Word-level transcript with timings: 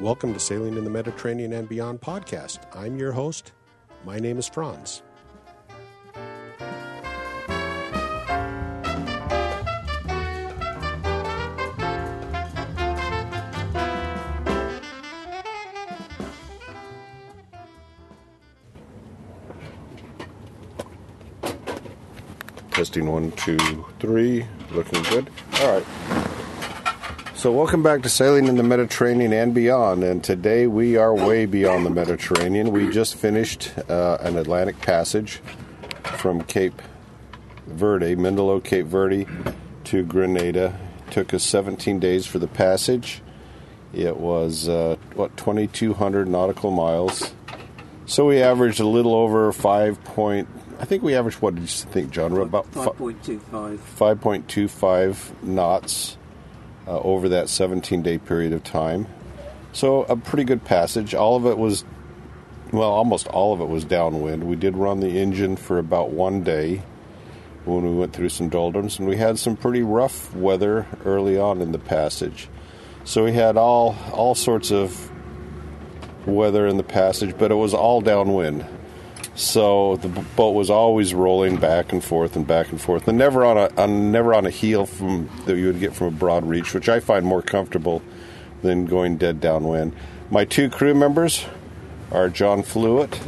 Welcome 0.00 0.34
to 0.34 0.40
Sailing 0.40 0.76
in 0.76 0.82
the 0.82 0.90
Mediterranean 0.90 1.52
and 1.52 1.68
Beyond 1.68 2.00
podcast. 2.00 2.58
I'm 2.74 2.98
your 2.98 3.12
host. 3.12 3.52
My 4.04 4.18
name 4.18 4.38
is 4.38 4.48
Franz. 4.48 5.02
Testing 22.72 23.06
one, 23.06 23.30
two, 23.32 23.86
three. 24.00 24.44
Looking 24.72 25.04
good. 25.04 25.30
All 25.60 25.74
right. 25.74 25.86
So, 27.44 27.52
welcome 27.52 27.82
back 27.82 28.00
to 28.04 28.08
Sailing 28.08 28.46
in 28.46 28.56
the 28.56 28.62
Mediterranean 28.62 29.34
and 29.34 29.52
Beyond. 29.52 30.02
And 30.02 30.24
today 30.24 30.66
we 30.66 30.96
are 30.96 31.12
way 31.14 31.44
beyond 31.44 31.84
the 31.84 31.90
Mediterranean. 31.90 32.72
We 32.72 32.88
just 32.88 33.16
finished 33.16 33.70
uh, 33.86 34.16
an 34.22 34.38
Atlantic 34.38 34.80
passage 34.80 35.42
from 36.16 36.40
Cape 36.44 36.80
Verde, 37.66 38.16
Mindelo, 38.16 38.64
Cape 38.64 38.86
Verde, 38.86 39.26
to 39.84 40.02
Grenada. 40.04 40.80
took 41.10 41.34
us 41.34 41.44
17 41.44 42.00
days 42.00 42.24
for 42.24 42.38
the 42.38 42.46
passage. 42.46 43.20
It 43.92 44.16
was, 44.16 44.66
uh, 44.66 44.96
what, 45.12 45.36
2,200 45.36 46.26
nautical 46.26 46.70
miles. 46.70 47.34
So, 48.06 48.24
we 48.24 48.40
averaged 48.40 48.80
a 48.80 48.88
little 48.88 49.14
over 49.14 49.52
5 49.52 50.02
point. 50.02 50.48
I 50.80 50.86
think 50.86 51.02
we 51.02 51.14
averaged, 51.14 51.42
what 51.42 51.56
did 51.56 51.60
you 51.60 51.66
think, 51.68 52.10
John? 52.10 52.34
About 52.38 52.72
5.25. 52.72 53.76
5.25 53.98 55.42
knots 55.42 56.16
uh, 56.86 56.98
over 57.00 57.28
that 57.30 57.48
17 57.48 58.02
day 58.02 58.18
period 58.18 58.52
of 58.52 58.62
time. 58.64 59.06
So, 59.72 60.04
a 60.04 60.16
pretty 60.16 60.44
good 60.44 60.64
passage. 60.64 61.14
All 61.14 61.36
of 61.36 61.46
it 61.46 61.58
was, 61.58 61.84
well, 62.72 62.90
almost 62.90 63.26
all 63.26 63.52
of 63.52 63.60
it 63.60 63.68
was 63.68 63.84
downwind. 63.84 64.44
We 64.44 64.56
did 64.56 64.76
run 64.76 65.00
the 65.00 65.18
engine 65.18 65.56
for 65.56 65.78
about 65.78 66.10
one 66.10 66.44
day 66.44 66.82
when 67.64 67.82
we 67.82 67.92
went 67.92 68.12
through 68.12 68.28
some 68.28 68.48
doldrums, 68.48 68.98
and 68.98 69.08
we 69.08 69.16
had 69.16 69.38
some 69.38 69.56
pretty 69.56 69.82
rough 69.82 70.34
weather 70.34 70.86
early 71.04 71.38
on 71.38 71.60
in 71.60 71.72
the 71.72 71.78
passage. 71.78 72.48
So, 73.04 73.24
we 73.24 73.32
had 73.32 73.56
all, 73.56 73.96
all 74.12 74.36
sorts 74.36 74.70
of 74.70 75.10
weather 76.24 76.66
in 76.66 76.76
the 76.76 76.84
passage, 76.84 77.36
but 77.36 77.50
it 77.50 77.56
was 77.56 77.74
all 77.74 78.00
downwind. 78.00 78.64
So 79.36 79.96
the 79.96 80.08
boat 80.08 80.52
was 80.52 80.70
always 80.70 81.12
rolling 81.12 81.56
back 81.56 81.92
and 81.92 82.02
forth 82.02 82.36
and 82.36 82.46
back 82.46 82.70
and 82.70 82.80
forth, 82.80 83.08
and 83.08 83.18
never 83.18 83.44
on 83.44 83.58
a 83.58 83.68
on, 83.76 84.12
never 84.12 84.32
on 84.32 84.46
a 84.46 84.50
heel 84.50 84.86
from 84.86 85.28
that 85.46 85.56
you 85.56 85.66
would 85.66 85.80
get 85.80 85.92
from 85.92 86.08
a 86.08 86.12
broad 86.12 86.44
reach, 86.44 86.72
which 86.72 86.88
I 86.88 87.00
find 87.00 87.26
more 87.26 87.42
comfortable 87.42 88.00
than 88.62 88.86
going 88.86 89.16
dead 89.16 89.40
downwind. 89.40 89.94
My 90.30 90.44
two 90.44 90.70
crew 90.70 90.94
members 90.94 91.46
are 92.12 92.28
John 92.28 92.62
Flewitt 92.62 93.18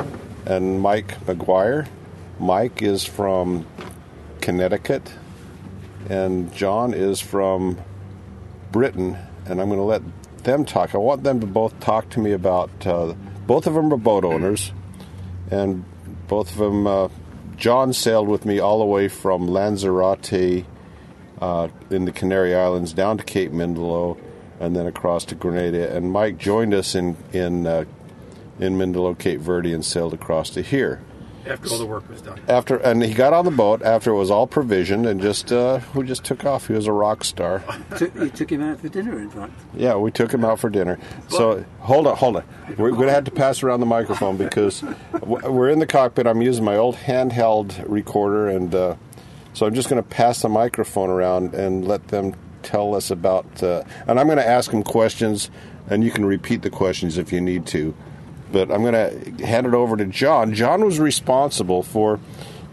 and 0.46 0.80
Mike 0.80 1.18
McGuire. 1.26 1.88
Mike 2.38 2.82
is 2.82 3.04
from 3.04 3.66
Connecticut, 4.40 5.12
and 6.08 6.54
John 6.54 6.94
is 6.94 7.20
from 7.20 7.78
Britain. 8.70 9.18
And 9.46 9.60
I'm 9.60 9.68
going 9.68 9.78
to 9.78 9.84
let 9.84 10.02
them 10.44 10.64
talk. 10.64 10.94
I 10.94 10.98
want 10.98 11.24
them 11.24 11.40
to 11.40 11.46
both 11.46 11.78
talk 11.80 12.08
to 12.10 12.20
me 12.20 12.32
about. 12.32 12.70
Uh, 12.86 13.14
both 13.46 13.66
of 13.66 13.74
them 13.74 13.92
are 13.92 13.96
boat 13.96 14.24
owners, 14.24 14.72
and 15.50 15.84
both 16.28 16.50
of 16.52 16.58
them. 16.58 16.86
Uh, 16.86 17.08
John 17.56 17.92
sailed 17.92 18.28
with 18.28 18.44
me 18.44 18.58
all 18.58 18.78
the 18.78 18.84
way 18.84 19.08
from 19.08 19.48
Lanzarote 19.48 20.64
uh, 21.40 21.68
in 21.90 22.04
the 22.04 22.12
Canary 22.12 22.54
Islands 22.54 22.92
down 22.92 23.18
to 23.18 23.24
Cape 23.24 23.50
Mindelo, 23.50 24.18
and 24.60 24.76
then 24.76 24.86
across 24.86 25.24
to 25.26 25.34
Grenada. 25.34 25.94
And 25.94 26.10
Mike 26.12 26.38
joined 26.38 26.74
us 26.74 26.94
in 26.94 27.16
in 27.32 27.66
uh, 27.66 27.84
in 28.58 28.76
Mindelo, 28.76 29.18
Cape 29.18 29.40
Verde, 29.40 29.72
and 29.72 29.84
sailed 29.84 30.14
across 30.14 30.50
to 30.50 30.62
here. 30.62 31.00
After 31.46 31.70
all 31.70 31.78
the 31.78 31.86
work 31.86 32.08
was 32.08 32.20
done. 32.22 32.40
After 32.48 32.76
and 32.76 33.02
he 33.02 33.14
got 33.14 33.32
on 33.32 33.44
the 33.44 33.50
boat 33.50 33.82
after 33.82 34.10
it 34.10 34.16
was 34.16 34.30
all 34.30 34.46
provisioned 34.46 35.06
and 35.06 35.20
just 35.20 35.52
uh, 35.52 35.80
we 35.94 36.04
just 36.04 36.24
took 36.24 36.44
off. 36.44 36.66
He 36.66 36.72
was 36.72 36.86
a 36.86 36.92
rock 36.92 37.24
star. 37.24 37.62
Took, 37.96 38.14
you 38.14 38.30
took 38.30 38.50
him 38.50 38.62
out 38.62 38.80
for 38.80 38.88
dinner, 38.88 39.18
in 39.18 39.30
fact. 39.30 39.52
Yeah, 39.74 39.96
we 39.96 40.10
took 40.10 40.32
him 40.32 40.44
out 40.44 40.58
for 40.58 40.70
dinner. 40.70 40.98
So 41.28 41.64
hold 41.80 42.06
on, 42.06 42.16
hold 42.16 42.36
on. 42.36 42.44
We're 42.76 42.90
going 42.90 43.06
to 43.06 43.12
have 43.12 43.24
to 43.24 43.30
pass 43.30 43.62
around 43.62 43.80
the 43.80 43.86
microphone 43.86 44.36
because 44.36 44.82
we're 45.22 45.70
in 45.70 45.78
the 45.78 45.86
cockpit. 45.86 46.26
I'm 46.26 46.42
using 46.42 46.64
my 46.64 46.76
old 46.76 46.96
handheld 46.96 47.84
recorder, 47.88 48.48
and 48.48 48.74
uh, 48.74 48.96
so 49.52 49.66
I'm 49.66 49.74
just 49.74 49.88
going 49.88 50.02
to 50.02 50.08
pass 50.08 50.42
the 50.42 50.48
microphone 50.48 51.10
around 51.10 51.54
and 51.54 51.86
let 51.86 52.08
them 52.08 52.34
tell 52.62 52.94
us 52.94 53.10
about. 53.10 53.62
Uh, 53.62 53.84
and 54.06 54.18
I'm 54.18 54.26
going 54.26 54.38
to 54.38 54.46
ask 54.46 54.70
them 54.70 54.82
questions, 54.82 55.50
and 55.88 56.02
you 56.02 56.10
can 56.10 56.24
repeat 56.24 56.62
the 56.62 56.70
questions 56.70 57.16
if 57.18 57.32
you 57.32 57.40
need 57.40 57.66
to. 57.66 57.94
But 58.52 58.70
I'm 58.70 58.82
going 58.82 58.92
to 58.92 59.46
hand 59.46 59.66
it 59.66 59.74
over 59.74 59.96
to 59.96 60.06
John. 60.06 60.54
John 60.54 60.84
was 60.84 61.00
responsible 61.00 61.82
for 61.82 62.20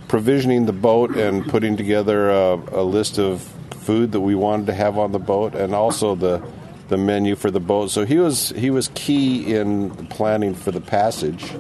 provisioning 0.08 0.66
the 0.66 0.74
boat 0.74 1.16
and 1.16 1.46
putting 1.48 1.76
together 1.78 2.30
a, 2.30 2.54
a 2.72 2.84
list 2.84 3.18
of 3.18 3.42
food 3.72 4.12
that 4.12 4.22
we 4.22 4.36
wanted 4.36 4.68
to 4.68 4.74
have 4.74 4.98
on 4.98 5.12
the 5.12 5.20
boat, 5.20 5.56
and 5.56 5.74
also 5.74 6.16
the 6.16 6.42
the 6.90 6.98
menu 6.98 7.36
for 7.36 7.50
the 7.50 7.60
boat. 7.60 7.90
So 7.90 8.06
he 8.06 8.18
was 8.18 8.50
he 8.50 8.70
was 8.70 8.90
key 8.94 9.56
in 9.56 9.90
planning 10.08 10.54
for 10.54 10.72
the 10.72 10.82
passage. 10.82 11.52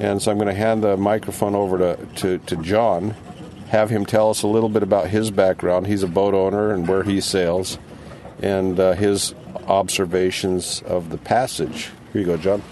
And 0.00 0.22
so 0.22 0.30
I'm 0.30 0.38
going 0.38 0.48
to 0.48 0.54
hand 0.54 0.84
the 0.84 0.96
microphone 0.96 1.56
over 1.56 1.76
to, 1.78 2.06
to, 2.16 2.38
to 2.38 2.56
John, 2.62 3.16
have 3.70 3.90
him 3.90 4.06
tell 4.06 4.30
us 4.30 4.44
a 4.44 4.46
little 4.46 4.68
bit 4.68 4.84
about 4.84 5.08
his 5.08 5.32
background. 5.32 5.88
He's 5.88 6.04
a 6.04 6.08
boat 6.08 6.34
owner 6.34 6.72
and 6.72 6.86
where 6.86 7.02
he 7.02 7.20
sails, 7.20 7.78
and 8.40 8.78
uh, 8.78 8.92
his 8.92 9.34
observations 9.66 10.82
of 10.86 11.10
the 11.10 11.18
passage. 11.18 11.90
Here 12.12 12.20
you 12.22 12.26
go, 12.26 12.36
John. 12.36 12.62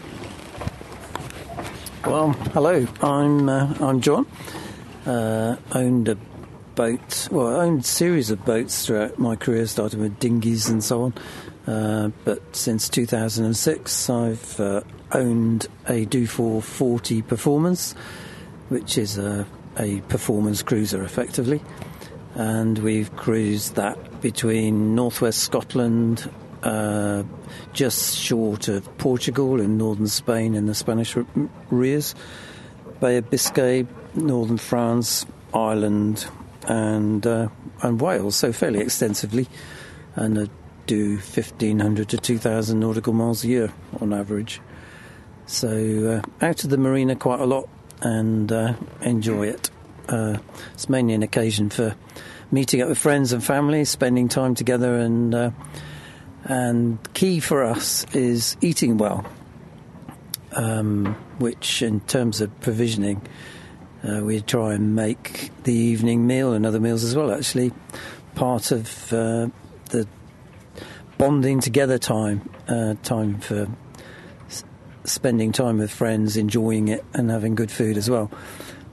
Well, 2.07 2.31
hello. 2.55 2.87
I'm 3.03 3.49
uh, 3.49 3.75
I'm 3.81 4.01
John. 4.01 4.29
Uh, 5.05 5.57
owned 5.73 6.09
a 6.09 6.15
boat. 6.77 7.27
Well, 7.33 7.49
I 7.49 7.65
owned 7.65 7.81
a 7.81 7.83
series 7.83 8.31
of 8.31 8.45
boats 8.45 8.87
throughout 8.87 9.19
my 9.19 9.35
career, 9.35 9.67
starting 9.67 9.99
with 9.99 10.21
dinghies 10.21 10.69
and 10.69 10.85
so 10.85 11.03
on. 11.03 11.15
Uh, 11.67 12.11
but 12.25 12.55
since 12.55 12.89
2006, 12.91 14.09
I've 14.09 14.61
uh, 14.61 14.83
owned 15.11 15.67
a 15.89 16.05
Dufour 16.05 16.63
40 16.63 17.23
Performance, 17.23 17.95
which 18.69 18.99
is 18.99 19.19
a, 19.19 19.45
a 19.77 20.01
performance 20.03 20.63
cruiser, 20.63 21.03
effectively. 21.03 21.61
And 22.37 22.79
we've 22.79 23.15
cruised 23.17 23.75
that 23.75 24.21
between 24.21 24.95
northwest 24.95 25.41
Scotland, 25.41 26.31
uh, 26.67 27.23
just 27.73 28.17
short 28.17 28.67
of 28.67 28.99
Portugal 28.99 29.61
in 29.61 29.79
northern 29.79 30.09
Spain 30.09 30.55
in 30.55 30.67
the 30.67 30.75
Spanish 30.75 31.17
r- 31.17 31.25
Ríos, 31.71 32.15
Bay 33.01 33.19
of 33.19 33.31
Biscay, 33.31 33.87
northern 34.17 34.57
France, 34.59 35.27
Ireland, 35.55 36.27
and 36.67 37.25
uh, 37.25 37.49
and 37.83 38.01
Wales. 38.01 38.35
So 38.35 38.53
fairly 38.53 38.81
extensively, 38.81 39.47
and 40.17 40.37
uh, 40.37 40.47
do 40.87 41.15
1,500 41.15 42.09
to 42.09 42.17
2,000 42.17 42.81
nautical 42.81 43.13
miles 43.13 43.45
a 43.45 43.49
year 43.49 43.73
on 44.01 44.13
average. 44.13 44.61
So 45.47 46.21
uh, 46.41 46.45
out 46.45 46.65
of 46.65 46.71
the 46.71 46.79
marina 46.79 47.15
quite 47.15 47.41
a 47.41 47.47
lot 47.47 47.69
and 48.01 48.51
uh, 48.51 48.75
enjoy 49.03 49.49
it. 49.49 49.71
It's 50.09 50.89
mainly 50.89 51.15
an 51.15 51.23
occasion 51.23 51.71
for 51.71 51.95
meeting 52.51 52.83
up 52.83 52.89
with 52.89 52.99
friends 52.99 53.33
and 53.33 53.43
family, 53.43 53.85
spending 53.85 54.29
time 54.29 54.55
together, 54.57 54.97
and 54.97 55.53
and 56.49 56.99
key 57.15 57.41
for 57.41 57.65
us 57.65 58.05
is 58.15 58.57
eating 58.61 58.99
well, 58.99 59.25
um, 60.53 61.15
which 61.39 61.83
in 61.83 62.01
terms 62.01 62.41
of 62.41 62.61
provisioning, 62.61 63.21
uh, 64.05 64.21
we 64.23 64.41
try 64.41 64.75
and 64.75 64.95
make 64.95 65.51
the 65.65 65.75
evening 65.75 66.27
meal 66.27 66.53
and 66.53 66.65
other 66.65 66.81
meals 66.81 67.03
as 67.05 67.17
well. 67.17 67.33
Actually, 67.33 67.73
part 68.35 68.71
of 68.71 69.13
uh, 69.13 69.49
the 69.91 70.07
bonding 71.19 71.61
together 71.61 71.99
time, 71.99 72.49
uh, 72.69 72.95
time 73.03 73.41
for 73.41 73.69
s- 74.49 74.65
spending 75.05 75.51
time 75.53 75.79
with 75.79 75.91
friends, 75.91 76.37
enjoying 76.37 76.89
it, 76.89 77.05
and 77.15 77.31
having 77.31 77.55
good 77.55 77.71
food 77.71 77.97
as 77.97 78.09
well. 78.09 78.31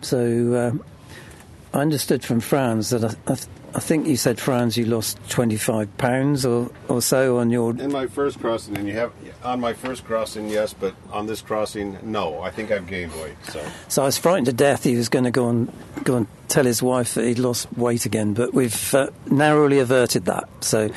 So 0.01 0.53
uh, 0.53 1.77
I 1.77 1.81
understood 1.81 2.23
from 2.23 2.39
Franz 2.39 2.89
that 2.89 3.03
I, 3.03 3.31
I, 3.31 3.37
I 3.75 3.79
think 3.79 4.07
you 4.07 4.17
said 4.17 4.39
Franz 4.39 4.77
you 4.77 4.85
lost 4.85 5.17
twenty 5.29 5.57
five 5.57 5.97
pounds 5.97 6.45
or, 6.45 6.69
or 6.87 7.01
so 7.01 7.39
on 7.39 7.49
your 7.49 7.71
In 7.71 7.91
my 7.91 8.07
first 8.07 8.39
crossing, 8.39 8.77
and 8.77 8.87
you 8.87 8.93
have 8.93 9.11
on 9.43 9.59
my 9.59 9.73
first 9.73 10.05
crossing, 10.05 10.47
yes, 10.47 10.73
but 10.73 10.93
on 11.11 11.25
this 11.25 11.41
crossing, 11.41 11.97
no. 12.03 12.39
I 12.41 12.51
think 12.51 12.71
I've 12.71 12.87
gained 12.87 13.11
weight. 13.15 13.35
So 13.49 13.65
So 13.87 14.01
I 14.03 14.05
was 14.05 14.17
frightened 14.17 14.45
to 14.45 14.53
death 14.53 14.83
he 14.83 14.95
was 14.95 15.09
going 15.09 15.25
to 15.25 15.31
go 15.31 15.49
and 15.49 15.71
go 16.03 16.17
and 16.17 16.27
tell 16.47 16.65
his 16.65 16.83
wife 16.83 17.15
that 17.15 17.25
he'd 17.25 17.39
lost 17.39 17.67
weight 17.77 18.05
again, 18.05 18.33
but 18.33 18.53
we've 18.53 18.93
uh, 18.93 19.09
narrowly 19.31 19.79
averted 19.79 20.25
that. 20.25 20.47
So, 20.63 20.91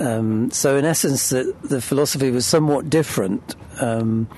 um, 0.00 0.50
so 0.50 0.76
in 0.76 0.84
essence, 0.84 1.28
the, 1.28 1.54
the 1.62 1.80
philosophy 1.80 2.30
was 2.32 2.44
somewhat 2.44 2.90
different. 2.90 3.54
Um, 3.80 4.28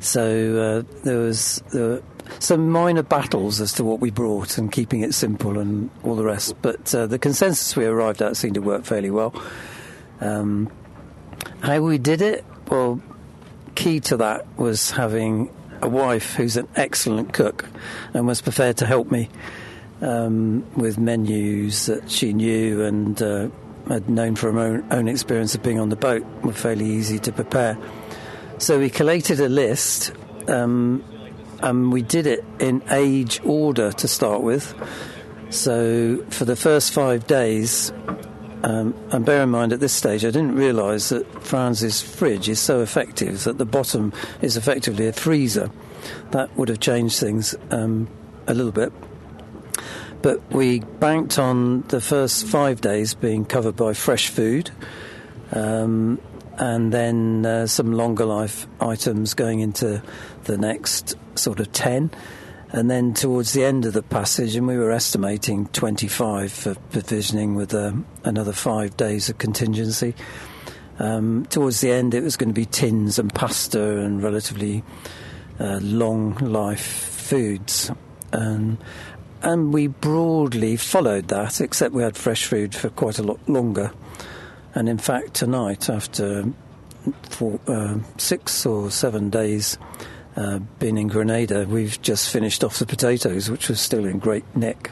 so 0.00 0.84
uh, 0.86 1.02
there 1.04 1.18
was 1.18 1.62
there 1.72 1.88
were 1.88 2.02
some 2.38 2.70
minor 2.70 3.02
battles 3.02 3.60
as 3.60 3.72
to 3.74 3.84
what 3.84 4.00
we 4.00 4.10
brought 4.10 4.58
and 4.58 4.70
keeping 4.70 5.00
it 5.00 5.14
simple 5.14 5.58
and 5.58 5.90
all 6.02 6.16
the 6.16 6.24
rest. 6.24 6.54
But 6.62 6.94
uh, 6.94 7.06
the 7.06 7.18
consensus 7.18 7.76
we 7.76 7.86
arrived 7.86 8.22
at 8.22 8.36
seemed 8.36 8.54
to 8.54 8.62
work 8.62 8.84
fairly 8.84 9.10
well. 9.10 9.34
Um, 10.20 10.70
how 11.60 11.80
we 11.80 11.98
did 11.98 12.22
it? 12.22 12.44
Well, 12.68 13.00
key 13.74 14.00
to 14.00 14.16
that 14.18 14.46
was 14.56 14.90
having 14.90 15.50
a 15.82 15.88
wife 15.88 16.34
who's 16.34 16.56
an 16.56 16.68
excellent 16.76 17.32
cook 17.32 17.68
and 18.14 18.26
was 18.26 18.40
prepared 18.40 18.78
to 18.78 18.86
help 18.86 19.10
me 19.10 19.28
um, 20.00 20.64
with 20.76 20.98
menus 20.98 21.86
that 21.86 22.10
she 22.10 22.32
knew 22.32 22.82
and 22.84 23.20
uh, 23.22 23.48
had 23.88 24.08
known 24.08 24.36
from 24.36 24.56
her 24.56 24.62
own, 24.62 24.86
own 24.90 25.08
experience 25.08 25.54
of 25.54 25.62
being 25.62 25.78
on 25.78 25.88
the 25.88 25.96
boat 25.96 26.24
were 26.42 26.52
fairly 26.52 26.86
easy 26.86 27.18
to 27.18 27.32
prepare. 27.32 27.78
So 28.58 28.78
we 28.78 28.88
collated 28.88 29.40
a 29.40 29.48
list 29.48 30.12
um, 30.48 31.04
and 31.64 31.90
we 31.90 32.02
did 32.02 32.26
it 32.26 32.44
in 32.60 32.82
age 32.90 33.40
order 33.42 33.90
to 33.90 34.06
start 34.06 34.42
with. 34.42 34.74
So 35.48 36.22
for 36.28 36.44
the 36.44 36.56
first 36.56 36.92
five 36.92 37.26
days, 37.26 37.90
um, 38.62 38.94
and 39.10 39.24
bear 39.24 39.42
in 39.42 39.50
mind 39.50 39.72
at 39.72 39.80
this 39.80 39.94
stage, 39.94 40.26
I 40.26 40.30
didn't 40.30 40.56
realise 40.56 41.08
that 41.08 41.26
Franz's 41.42 42.02
fridge 42.02 42.50
is 42.50 42.60
so 42.60 42.82
effective 42.82 43.44
that 43.44 43.56
the 43.56 43.64
bottom 43.64 44.12
is 44.42 44.58
effectively 44.58 45.06
a 45.06 45.12
freezer. 45.14 45.70
That 46.32 46.54
would 46.56 46.68
have 46.68 46.80
changed 46.80 47.18
things 47.18 47.54
um, 47.70 48.08
a 48.46 48.52
little 48.52 48.72
bit. 48.72 48.92
But 50.20 50.42
we 50.52 50.80
banked 50.80 51.38
on 51.38 51.82
the 51.88 52.00
first 52.00 52.46
five 52.46 52.82
days 52.82 53.14
being 53.14 53.46
covered 53.46 53.76
by 53.76 53.94
fresh 53.94 54.28
food, 54.28 54.70
um, 55.52 56.20
and 56.58 56.92
then 56.92 57.46
uh, 57.46 57.66
some 57.66 57.92
longer 57.92 58.26
life 58.26 58.66
items 58.80 59.32
going 59.32 59.60
into 59.60 60.02
the 60.44 60.58
next 60.58 61.16
sort 61.38 61.60
of 61.60 61.72
10. 61.72 62.10
And 62.70 62.90
then 62.90 63.14
towards 63.14 63.52
the 63.52 63.64
end 63.64 63.84
of 63.84 63.92
the 63.92 64.02
passage, 64.02 64.56
and 64.56 64.66
we 64.66 64.76
were 64.76 64.90
estimating 64.90 65.66
25 65.68 66.52
for 66.52 66.74
provisioning 66.90 67.54
with 67.54 67.72
uh, 67.72 67.92
another 68.24 68.52
five 68.52 68.96
days 68.96 69.28
of 69.28 69.38
contingency. 69.38 70.14
Um, 70.98 71.46
towards 71.46 71.80
the 71.80 71.92
end, 71.92 72.14
it 72.14 72.22
was 72.22 72.36
going 72.36 72.48
to 72.48 72.54
be 72.54 72.66
tins 72.66 73.18
and 73.18 73.32
pasta 73.32 73.98
and 73.98 74.22
relatively 74.22 74.82
uh, 75.60 75.78
long 75.82 76.34
life 76.36 76.84
foods. 76.84 77.90
Um, 78.32 78.78
and 79.42 79.72
we 79.72 79.88
broadly 79.88 80.76
followed 80.76 81.28
that, 81.28 81.60
except 81.60 81.94
we 81.94 82.02
had 82.02 82.16
fresh 82.16 82.46
food 82.46 82.74
for 82.74 82.88
quite 82.88 83.18
a 83.18 83.22
lot 83.22 83.38
longer. 83.48 83.92
And 84.74 84.88
in 84.88 84.98
fact, 84.98 85.34
tonight, 85.34 85.88
after 85.88 86.44
four, 87.22 87.60
uh, 87.66 87.98
six 88.16 88.64
or 88.66 88.90
seven 88.90 89.30
days, 89.30 89.78
uh, 90.36 90.58
been 90.78 90.98
in 90.98 91.08
Grenada, 91.08 91.66
we've 91.68 92.00
just 92.02 92.30
finished 92.30 92.64
off 92.64 92.78
the 92.78 92.86
potatoes, 92.86 93.50
which 93.50 93.68
was 93.68 93.80
still 93.80 94.04
in 94.04 94.18
great 94.18 94.44
nick, 94.56 94.90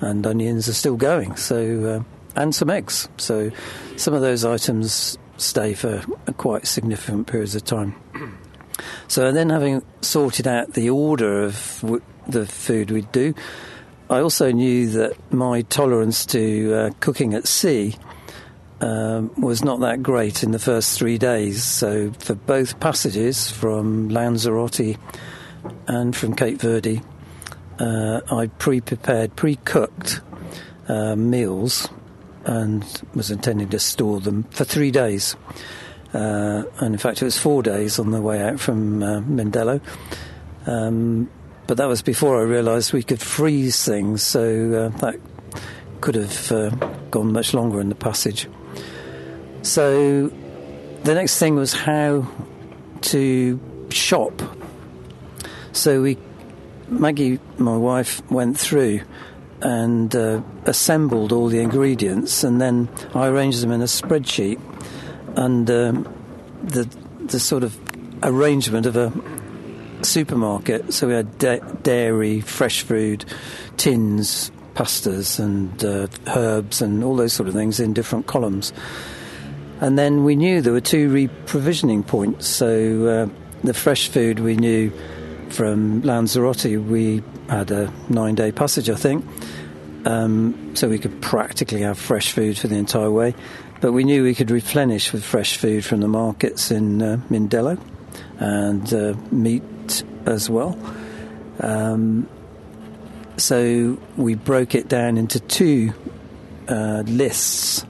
and 0.00 0.26
onions 0.26 0.68
are 0.68 0.74
still 0.74 0.96
going. 0.96 1.36
So, 1.36 1.84
uh, 1.84 2.40
and 2.40 2.54
some 2.54 2.70
eggs. 2.70 3.08
So, 3.16 3.50
some 3.96 4.14
of 4.14 4.20
those 4.20 4.44
items 4.44 5.18
stay 5.36 5.74
for 5.74 6.02
quite 6.36 6.66
significant 6.66 7.26
periods 7.26 7.54
of 7.54 7.64
time. 7.64 7.94
So, 9.06 9.30
then 9.30 9.50
having 9.50 9.84
sorted 10.00 10.48
out 10.48 10.72
the 10.72 10.90
order 10.90 11.44
of 11.44 11.78
w- 11.80 12.02
the 12.26 12.44
food 12.44 12.90
we'd 12.90 13.12
do, 13.12 13.32
I 14.10 14.18
also 14.18 14.50
knew 14.50 14.88
that 14.90 15.32
my 15.32 15.62
tolerance 15.62 16.26
to 16.26 16.74
uh, 16.74 16.90
cooking 16.98 17.34
at 17.34 17.46
sea 17.46 17.94
um, 18.80 19.30
was 19.40 19.62
not 19.64 19.80
that 19.80 20.02
great 20.02 20.42
in 20.42 20.50
the 20.50 20.58
first 20.58 20.98
three 20.98 21.18
days. 21.18 21.62
So 21.62 22.12
for 22.18 22.34
both 22.34 22.80
passages 22.80 23.50
from 23.50 24.08
Lanzarote 24.08 24.96
and 25.86 26.14
from 26.14 26.34
Cape 26.34 26.60
Verde, 26.60 27.02
uh, 27.78 28.20
I 28.30 28.46
pre-prepared, 28.46 29.36
pre-cooked 29.36 30.20
uh, 30.88 31.16
meals 31.16 31.88
and 32.44 32.84
was 33.14 33.30
intending 33.30 33.68
to 33.70 33.78
store 33.78 34.20
them 34.20 34.44
for 34.50 34.64
three 34.64 34.90
days. 34.90 35.36
Uh, 36.12 36.64
and 36.78 36.94
in 36.94 36.98
fact, 36.98 37.22
it 37.22 37.24
was 37.24 37.38
four 37.38 37.62
days 37.62 37.98
on 37.98 38.10
the 38.10 38.20
way 38.20 38.42
out 38.42 38.60
from 38.60 39.02
uh, 39.02 39.20
Mindelo. 39.20 39.80
Um, 40.66 41.28
but 41.66 41.78
that 41.78 41.86
was 41.86 42.02
before 42.02 42.40
I 42.40 42.42
realised 42.42 42.92
we 42.92 43.02
could 43.02 43.20
freeze 43.20 43.84
things, 43.84 44.22
so 44.22 44.92
uh, 44.94 44.98
that 44.98 45.18
could 46.00 46.14
have 46.14 46.52
uh, 46.52 46.70
gone 47.10 47.32
much 47.32 47.54
longer 47.54 47.80
in 47.80 47.88
the 47.88 47.94
passage. 47.94 48.46
So 49.64 50.28
the 51.04 51.14
next 51.14 51.38
thing 51.38 51.56
was 51.56 51.72
how 51.72 52.30
to 53.00 53.60
shop. 53.88 54.42
So 55.72 56.02
we, 56.02 56.18
Maggie, 56.88 57.40
my 57.56 57.76
wife, 57.76 58.22
went 58.30 58.60
through 58.60 59.00
and 59.62 60.14
uh, 60.14 60.42
assembled 60.66 61.32
all 61.32 61.48
the 61.48 61.60
ingredients, 61.60 62.44
and 62.44 62.60
then 62.60 62.90
I 63.14 63.26
arranged 63.28 63.62
them 63.62 63.72
in 63.72 63.80
a 63.80 63.86
spreadsheet 63.86 64.60
and 65.34 65.70
um, 65.70 66.14
the 66.62 66.84
the 67.20 67.40
sort 67.40 67.62
of 67.62 67.74
arrangement 68.22 68.84
of 68.84 68.96
a 68.96 69.12
supermarket. 70.04 70.92
So 70.92 71.08
we 71.08 71.14
had 71.14 71.38
da- 71.38 71.60
dairy, 71.82 72.42
fresh 72.42 72.82
food, 72.82 73.24
tins, 73.78 74.52
pastas, 74.74 75.40
and 75.40 75.82
uh, 75.82 76.08
herbs, 76.36 76.82
and 76.82 77.02
all 77.02 77.16
those 77.16 77.32
sort 77.32 77.48
of 77.48 77.54
things 77.54 77.80
in 77.80 77.94
different 77.94 78.26
columns. 78.26 78.74
And 79.80 79.98
then 79.98 80.24
we 80.24 80.36
knew 80.36 80.60
there 80.60 80.72
were 80.72 80.80
two 80.80 81.08
reprovisioning 81.08 82.06
points. 82.06 82.46
So 82.46 83.06
uh, 83.06 83.28
the 83.64 83.74
fresh 83.74 84.08
food 84.08 84.40
we 84.40 84.56
knew 84.56 84.92
from 85.50 86.02
Lanzarote, 86.02 86.64
we 86.64 87.22
had 87.48 87.70
a 87.70 87.92
nine 88.08 88.34
day 88.34 88.52
passage, 88.52 88.88
I 88.88 88.94
think. 88.94 89.24
Um, 90.06 90.76
so 90.76 90.88
we 90.88 90.98
could 90.98 91.20
practically 91.22 91.82
have 91.82 91.98
fresh 91.98 92.32
food 92.32 92.58
for 92.58 92.68
the 92.68 92.76
entire 92.76 93.10
way. 93.10 93.34
But 93.80 93.92
we 93.92 94.04
knew 94.04 94.22
we 94.22 94.34
could 94.34 94.50
replenish 94.50 95.12
with 95.12 95.24
fresh 95.24 95.56
food 95.56 95.84
from 95.84 96.00
the 96.00 96.08
markets 96.08 96.70
in 96.70 97.02
uh, 97.02 97.16
Mindelo 97.28 97.78
and 98.38 98.92
uh, 98.92 99.14
meat 99.30 100.04
as 100.26 100.48
well. 100.48 100.78
Um, 101.60 102.28
so 103.36 103.98
we 104.16 104.34
broke 104.34 104.74
it 104.74 104.88
down 104.88 105.18
into 105.18 105.40
two 105.40 105.92
uh, 106.68 107.02
lists 107.06 107.84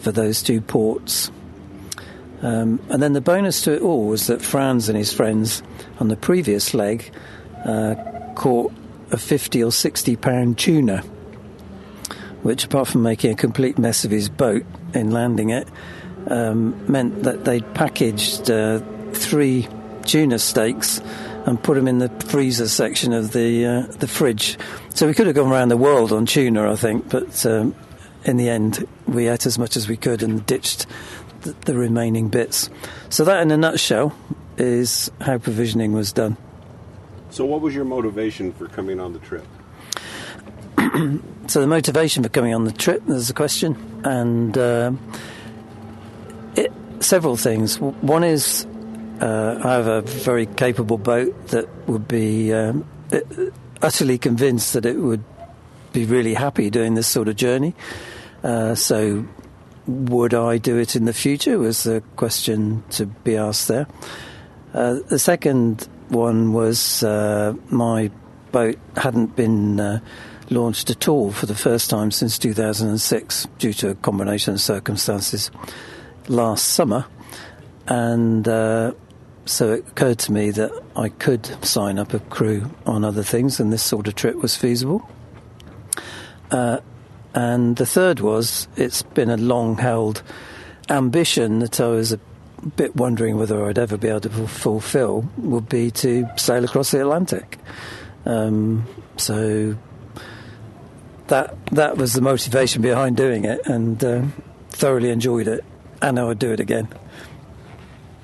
for 0.00 0.12
those 0.12 0.42
two 0.42 0.60
ports. 0.60 1.30
Um, 2.42 2.80
and 2.88 3.02
then 3.02 3.12
the 3.12 3.20
bonus 3.20 3.62
to 3.62 3.74
it 3.74 3.82
all 3.82 4.06
was 4.06 4.26
that 4.28 4.40
Franz 4.40 4.88
and 4.88 4.96
his 4.96 5.12
friends 5.12 5.62
on 5.98 6.08
the 6.08 6.16
previous 6.16 6.72
leg 6.72 7.10
uh, 7.64 7.94
caught 8.34 8.72
a 9.10 9.18
50 9.18 9.62
or 9.62 9.72
60 9.72 10.16
pound 10.16 10.58
tuna, 10.58 11.02
which, 12.42 12.64
apart 12.64 12.88
from 12.88 13.02
making 13.02 13.32
a 13.32 13.36
complete 13.36 13.78
mess 13.78 14.04
of 14.04 14.10
his 14.10 14.28
boat 14.28 14.64
in 14.94 15.10
landing 15.10 15.50
it, 15.50 15.68
um, 16.28 16.90
meant 16.90 17.24
that 17.24 17.44
they'd 17.44 17.74
packaged 17.74 18.50
uh, 18.50 18.80
three 19.12 19.68
tuna 20.04 20.38
steaks 20.38 21.00
and 21.46 21.62
put 21.62 21.74
them 21.74 21.88
in 21.88 21.98
the 21.98 22.08
freezer 22.26 22.68
section 22.68 23.12
of 23.12 23.32
the 23.32 23.66
uh, 23.66 23.80
the 23.98 24.08
fridge. 24.08 24.58
So 24.94 25.06
we 25.06 25.14
could 25.14 25.26
have 25.26 25.36
gone 25.36 25.50
around 25.50 25.68
the 25.68 25.76
world 25.76 26.12
on 26.12 26.26
tuna, 26.26 26.70
I 26.70 26.76
think, 26.76 27.08
but 27.08 27.44
um, 27.46 27.74
in 28.24 28.36
the 28.36 28.48
end, 28.48 28.86
we 29.06 29.28
ate 29.28 29.46
as 29.46 29.58
much 29.58 29.76
as 29.76 29.88
we 29.88 29.96
could 29.96 30.22
and 30.22 30.44
ditched 30.46 30.86
the, 31.42 31.52
the 31.64 31.74
remaining 31.74 32.28
bits. 32.28 32.70
So 33.08 33.24
that, 33.24 33.40
in 33.42 33.50
a 33.50 33.56
nutshell, 33.56 34.14
is 34.58 35.10
how 35.20 35.38
provisioning 35.38 35.92
was 35.92 36.12
done. 36.12 36.36
So, 37.30 37.44
what 37.44 37.60
was 37.60 37.74
your 37.74 37.84
motivation 37.84 38.52
for 38.52 38.66
coming 38.68 39.00
on 39.00 39.12
the 39.12 39.20
trip? 39.20 39.46
So 41.50 41.60
the 41.60 41.66
motivation 41.66 42.22
for 42.22 42.28
coming 42.28 42.54
on 42.54 42.62
the 42.62 42.70
trip, 42.70 43.02
there's 43.08 43.28
a 43.28 43.34
question, 43.34 43.76
and 44.04 44.56
uh, 44.56 44.92
it, 46.54 46.72
several 47.00 47.36
things. 47.36 47.80
One 47.80 48.22
is 48.22 48.68
uh, 49.20 49.60
I 49.64 49.72
have 49.72 49.88
a 49.88 50.02
very 50.02 50.46
capable 50.46 50.96
boat 50.96 51.48
that 51.48 51.68
would 51.88 52.06
be 52.06 52.52
um, 52.52 52.86
utterly 53.82 54.16
convinced 54.16 54.74
that 54.74 54.86
it 54.86 54.98
would 54.98 55.24
be 55.92 56.04
really 56.04 56.34
happy 56.34 56.70
doing 56.70 56.94
this 56.94 57.08
sort 57.08 57.26
of 57.26 57.34
journey. 57.34 57.74
Uh, 58.42 58.74
so, 58.74 59.26
would 59.86 60.34
I 60.34 60.58
do 60.58 60.78
it 60.78 60.96
in 60.96 61.04
the 61.04 61.12
future? 61.12 61.58
Was 61.58 61.84
the 61.84 62.02
question 62.16 62.82
to 62.90 63.06
be 63.06 63.36
asked 63.36 63.68
there. 63.68 63.86
Uh, 64.72 65.00
the 65.08 65.18
second 65.18 65.88
one 66.08 66.52
was 66.52 67.02
uh, 67.02 67.54
my 67.68 68.10
boat 68.52 68.78
hadn't 68.96 69.36
been 69.36 69.80
uh, 69.80 70.00
launched 70.50 70.90
at 70.90 71.08
all 71.08 71.30
for 71.30 71.46
the 71.46 71.54
first 71.54 71.90
time 71.90 72.10
since 72.10 72.38
2006 72.38 73.46
due 73.58 73.72
to 73.72 73.90
a 73.90 73.94
combination 73.96 74.54
of 74.54 74.60
circumstances 74.60 75.50
last 76.28 76.68
summer. 76.70 77.06
And 77.86 78.46
uh, 78.46 78.92
so 79.46 79.72
it 79.72 79.88
occurred 79.88 80.18
to 80.20 80.32
me 80.32 80.50
that 80.52 80.70
I 80.94 81.08
could 81.08 81.46
sign 81.64 81.98
up 81.98 82.14
a 82.14 82.20
crew 82.20 82.70
on 82.86 83.04
other 83.04 83.22
things, 83.22 83.58
and 83.58 83.72
this 83.72 83.82
sort 83.82 84.06
of 84.06 84.14
trip 84.14 84.36
was 84.36 84.56
feasible. 84.56 85.08
Uh, 86.50 86.78
and 87.34 87.76
the 87.76 87.86
third 87.86 88.20
was 88.20 88.68
it's 88.76 89.02
been 89.02 89.30
a 89.30 89.36
long 89.36 89.76
held 89.76 90.22
ambition 90.88 91.60
that 91.60 91.80
I 91.80 91.88
was 91.88 92.12
a 92.12 92.20
bit 92.76 92.94
wondering 92.96 93.38
whether 93.38 93.64
I'd 93.66 93.78
ever 93.78 93.96
be 93.96 94.08
able 94.08 94.20
to 94.20 94.30
fulfill 94.48 95.28
would 95.38 95.68
be 95.68 95.90
to 95.92 96.26
sail 96.36 96.64
across 96.64 96.90
the 96.90 97.00
Atlantic. 97.00 97.58
Um, 98.26 98.86
so 99.16 99.76
that 101.28 101.54
that 101.66 101.96
was 101.96 102.12
the 102.12 102.20
motivation 102.20 102.82
behind 102.82 103.16
doing 103.16 103.44
it, 103.44 103.66
and 103.66 104.02
uh, 104.04 104.22
thoroughly 104.70 105.10
enjoyed 105.10 105.48
it, 105.48 105.64
and 106.02 106.18
I 106.18 106.24
would 106.24 106.38
do 106.38 106.52
it 106.52 106.60
again. 106.60 106.88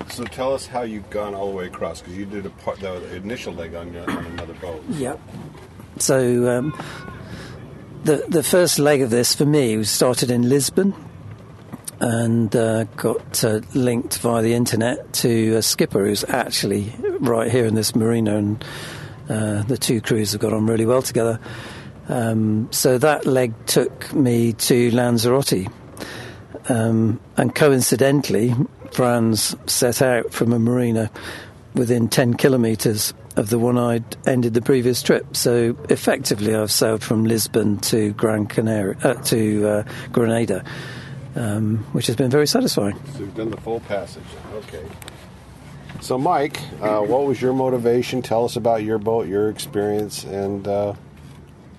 So 0.09 0.25
tell 0.25 0.55
us 0.55 0.67
how 0.67 0.83
you've 0.83 1.11
gone 1.11 1.35
all 1.35 1.51
the 1.51 1.57
way 1.57 1.67
across 1.67 2.01
because 2.01 2.17
you 2.17 2.27
did 2.27 2.47
a 2.47 2.51
part, 2.51 2.79
the 2.81 3.17
initial 3.17 3.53
leg 3.53 3.75
on, 3.75 3.93
your, 3.93 4.09
on 4.09 4.25
another 4.27 4.55
boat. 4.55 4.83
Yep. 4.91 5.21
So 5.99 6.59
um, 6.59 6.73
the 8.07 8.25
the 8.29 8.43
first 8.43 8.79
leg 8.79 9.03
of 9.03 9.11
this 9.11 9.35
for 9.35 9.45
me 9.45 9.77
was 9.77 9.91
started 9.91 10.31
in 10.31 10.49
Lisbon 10.49 10.95
and 11.99 12.55
uh, 12.55 12.85
got 12.97 13.43
uh, 13.43 13.61
linked 13.75 14.19
via 14.19 14.43
the 14.43 14.55
internet 14.55 15.13
to 15.13 15.57
a 15.57 15.63
skipper 15.63 16.07
who's 16.07 16.25
actually 16.25 16.95
right 17.19 17.51
here 17.51 17.67
in 17.67 17.75
this 17.75 17.97
marina, 17.97 18.37
and 18.37 18.65
uh, 19.29 19.63
the 19.65 19.77
two 19.77 20.01
crews 20.01 20.33
have 20.33 20.41
got 20.41 20.53
on 20.53 20.67
really 20.67 20.87
well 20.87 21.03
together. 21.03 21.41
Um, 22.09 22.69
so 22.71 22.97
that 22.99 23.27
leg 23.27 23.55
took 23.67 24.13
me 24.15 24.53
to 24.53 24.91
Lanzarote. 24.93 25.67
Um, 26.69 27.19
and 27.37 27.55
coincidentally, 27.55 28.55
Franz 28.93 29.57
set 29.67 30.01
out 30.01 30.33
from 30.33 30.53
a 30.53 30.59
marina 30.59 31.11
within 31.75 32.09
10 32.09 32.35
kilometres 32.35 33.15
of 33.37 33.51
the 33.51 33.59
one 33.59 33.79
I'd 33.79 34.17
ended 34.27 34.55
the 34.55 34.63
previous 34.63 35.03
trip. 35.03 35.37
So 35.37 35.77
effectively, 35.89 36.55
I've 36.55 36.73
sailed 36.73 37.03
from 37.03 37.25
Lisbon 37.25 37.79
to 37.79 38.13
Gran 38.13 38.47
Canaria, 38.47 38.97
uh, 39.03 39.15
to 39.25 39.69
uh, 39.69 39.83
Grenada, 40.11 40.65
um, 41.35 41.79
which 41.93 42.07
has 42.07 42.17
been 42.17 42.31
very 42.31 42.47
satisfying. 42.47 42.99
So 43.13 43.21
you've 43.21 43.35
done 43.35 43.51
the 43.51 43.59
full 43.59 43.81
passage. 43.81 44.25
Okay. 44.55 44.85
So, 46.01 46.19
Mike, 46.19 46.61
uh, 46.81 47.01
what 47.01 47.27
was 47.27 47.41
your 47.41 47.53
motivation? 47.53 48.23
Tell 48.23 48.45
us 48.45 48.57
about 48.57 48.83
your 48.83 48.99
boat, 48.99 49.29
your 49.29 49.49
experience, 49.49 50.25
and 50.25 50.67
uh, 50.69 50.95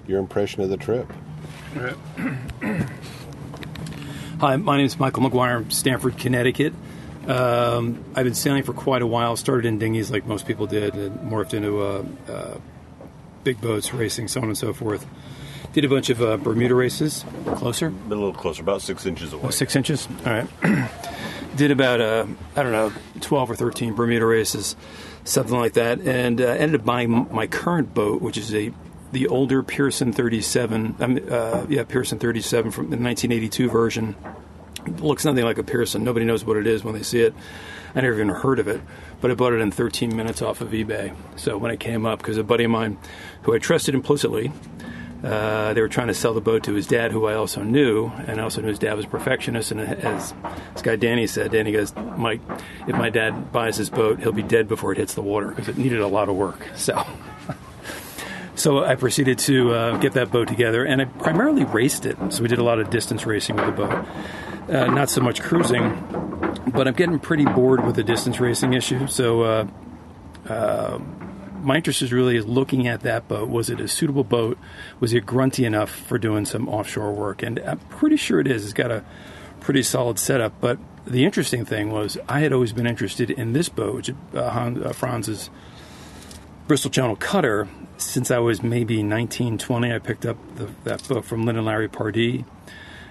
your 0.07 0.19
impression 0.19 0.61
of 0.63 0.69
the 0.69 0.77
trip. 0.77 1.11
Hi, 4.39 4.55
my 4.55 4.77
name 4.77 4.85
is 4.85 4.99
Michael 4.99 5.23
McGuire. 5.23 5.57
I'm 5.57 5.71
Stamford, 5.71 6.17
Connecticut. 6.17 6.73
Um, 7.27 8.03
I've 8.15 8.23
been 8.23 8.33
sailing 8.33 8.63
for 8.63 8.73
quite 8.73 9.01
a 9.01 9.07
while. 9.07 9.35
Started 9.35 9.65
in 9.65 9.79
dinghies 9.79 10.09
like 10.11 10.25
most 10.25 10.47
people 10.47 10.65
did, 10.65 10.95
and 10.95 11.31
morphed 11.31 11.53
into 11.53 11.81
uh, 11.81 12.05
uh, 12.31 12.57
big 13.43 13.59
boats, 13.61 13.93
racing, 13.93 14.27
so 14.27 14.41
on 14.41 14.47
and 14.47 14.57
so 14.57 14.73
forth. 14.73 15.05
Did 15.73 15.85
a 15.85 15.89
bunch 15.89 16.09
of 16.09 16.21
uh, 16.21 16.37
Bermuda 16.37 16.73
races. 16.73 17.23
Closer? 17.55 17.87
A 17.87 18.09
little 18.09 18.33
closer, 18.33 18.61
about 18.61 18.81
six 18.81 19.05
inches 19.05 19.33
away. 19.33 19.43
Oh, 19.45 19.49
six 19.49 19.75
inches? 19.75 20.07
All 20.25 20.33
right. 20.33 20.49
Did 21.55 21.71
about, 21.71 22.01
uh, 22.01 22.25
I 22.55 22.63
don't 22.63 22.71
know, 22.71 22.91
12 23.21 23.51
or 23.51 23.55
13 23.55 23.93
Bermuda 23.93 24.25
races, 24.25 24.75
something 25.23 25.57
like 25.57 25.73
that, 25.73 25.99
and 26.01 26.39
uh, 26.39 26.45
ended 26.45 26.81
up 26.81 26.85
buying 26.85 27.27
my 27.31 27.47
current 27.47 27.93
boat, 27.93 28.21
which 28.21 28.37
is 28.37 28.53
a 28.53 28.71
the 29.11 29.27
older 29.27 29.63
Pearson 29.63 30.11
37, 30.11 30.95
um, 30.99 31.19
uh, 31.29 31.65
yeah, 31.69 31.83
Pearson 31.83 32.19
37 32.19 32.71
from 32.71 32.85
the 32.85 32.97
1982 32.97 33.69
version. 33.69 34.15
Looks 34.99 35.25
nothing 35.25 35.43
like 35.43 35.57
a 35.57 35.63
Pearson. 35.63 36.03
Nobody 36.03 36.25
knows 36.25 36.45
what 36.45 36.57
it 36.57 36.67
is 36.67 36.83
when 36.83 36.93
they 36.93 37.03
see 37.03 37.21
it. 37.21 37.33
I 37.95 38.01
never 38.01 38.15
even 38.15 38.29
heard 38.29 38.59
of 38.59 38.67
it, 38.67 38.81
but 39.21 39.31
I 39.31 39.33
bought 39.33 39.53
it 39.53 39.61
in 39.61 39.71
13 39.71 40.15
minutes 40.15 40.41
off 40.41 40.61
of 40.61 40.69
eBay. 40.69 41.15
So 41.35 41.57
when 41.57 41.71
it 41.71 41.79
came 41.79 42.05
up, 42.05 42.19
because 42.19 42.37
a 42.37 42.43
buddy 42.43 42.65
of 42.65 42.71
mine 42.71 42.97
who 43.43 43.55
I 43.55 43.59
trusted 43.59 43.95
implicitly, 43.95 44.51
uh, 45.23 45.73
they 45.73 45.81
were 45.81 45.87
trying 45.87 46.07
to 46.07 46.13
sell 46.13 46.33
the 46.33 46.41
boat 46.41 46.63
to 46.63 46.73
his 46.73 46.85
dad, 46.85 47.11
who 47.11 47.25
I 47.25 47.33
also 47.33 47.63
knew, 47.63 48.11
and 48.27 48.39
I 48.39 48.43
also 48.43 48.61
knew 48.61 48.67
his 48.67 48.79
dad 48.79 48.93
was 48.93 49.05
a 49.05 49.07
perfectionist. 49.07 49.71
And 49.71 49.81
as 49.81 50.33
this 50.73 50.81
guy 50.83 50.95
Danny 50.95 51.25
said, 51.25 51.51
Danny 51.51 51.71
goes, 51.71 51.93
Mike, 51.95 52.41
if 52.87 52.95
my 52.95 53.09
dad 53.09 53.51
buys 53.51 53.77
this 53.77 53.89
boat, 53.89 54.19
he'll 54.19 54.31
be 54.31 54.43
dead 54.43 54.67
before 54.67 54.91
it 54.91 54.99
hits 54.99 55.15
the 55.15 55.23
water 55.23 55.47
because 55.47 55.67
it 55.67 55.77
needed 55.77 55.99
a 55.99 56.07
lot 56.07 56.29
of 56.29 56.35
work. 56.35 56.67
So. 56.77 57.05
So 58.55 58.83
I 58.83 58.95
proceeded 58.95 59.37
to 59.39 59.71
uh, 59.71 59.97
get 59.97 60.13
that 60.13 60.31
boat 60.31 60.47
together, 60.47 60.83
and 60.83 60.99
I 60.99 61.05
primarily 61.05 61.63
raced 61.63 62.07
it. 62.07 62.17
So 62.31 62.41
we 62.41 62.49
did 62.49 62.57
a 62.57 62.63
lot 62.63 62.79
of 62.79 62.89
distance 62.89 63.23
racing 63.23 63.55
with 63.55 63.67
the 63.67 63.71
boat, 63.71 64.05
uh, 64.69 64.85
not 64.87 65.09
so 65.09 65.21
much 65.21 65.41
cruising. 65.41 66.03
But 66.67 66.87
I'm 66.87 66.93
getting 66.93 67.19
pretty 67.19 67.45
bored 67.45 67.85
with 67.85 67.95
the 67.95 68.03
distance 68.03 68.39
racing 68.39 68.73
issue. 68.73 69.07
So 69.07 69.41
uh, 69.43 69.67
uh 70.47 70.99
my 71.61 71.77
interest 71.77 72.01
is 72.01 72.13
really 72.13 72.39
looking 72.39 72.87
at 72.87 73.01
that 73.01 73.27
boat. 73.27 73.49
Was 73.49 73.69
it 73.69 73.81
a 73.81 73.87
suitable 73.87 74.23
boat? 74.23 74.57
Was 74.99 75.13
it 75.13 75.25
grunty 75.25 75.65
enough 75.65 75.89
for 75.89 76.17
doing 76.17 76.45
some 76.45 76.69
offshore 76.69 77.11
work? 77.11 77.43
And 77.43 77.59
I'm 77.59 77.79
pretty 77.79 78.15
sure 78.15 78.39
it 78.39 78.47
is. 78.47 78.63
It's 78.63 78.73
got 78.73 78.91
a 78.91 79.03
pretty 79.59 79.83
solid 79.83 80.19
setup. 80.19 80.53
But 80.61 80.79
the 81.05 81.25
interesting 81.25 81.65
thing 81.65 81.91
was 81.91 82.17
I 82.29 82.39
had 82.39 82.53
always 82.53 82.73
been 82.73 82.87
interested 82.87 83.29
in 83.29 83.53
this 83.53 83.69
boat, 83.69 83.95
which 83.95 84.11
uh, 84.33 84.37
uh, 84.39 84.93
Franz's 84.93 85.49
Bristol 86.67 86.91
Channel 86.91 87.15
Cutter 87.15 87.67
since 87.97 88.29
I 88.29 88.37
was 88.37 88.61
maybe 88.61 89.01
19, 89.01 89.57
20. 89.57 89.93
I 89.93 89.99
picked 89.99 90.25
up 90.25 90.37
the, 90.55 90.69
that 90.83 91.07
book 91.07 91.25
from 91.25 91.45
Lin 91.45 91.57
and 91.57 91.65
Larry 91.65 91.87
Pardey. 91.87 92.45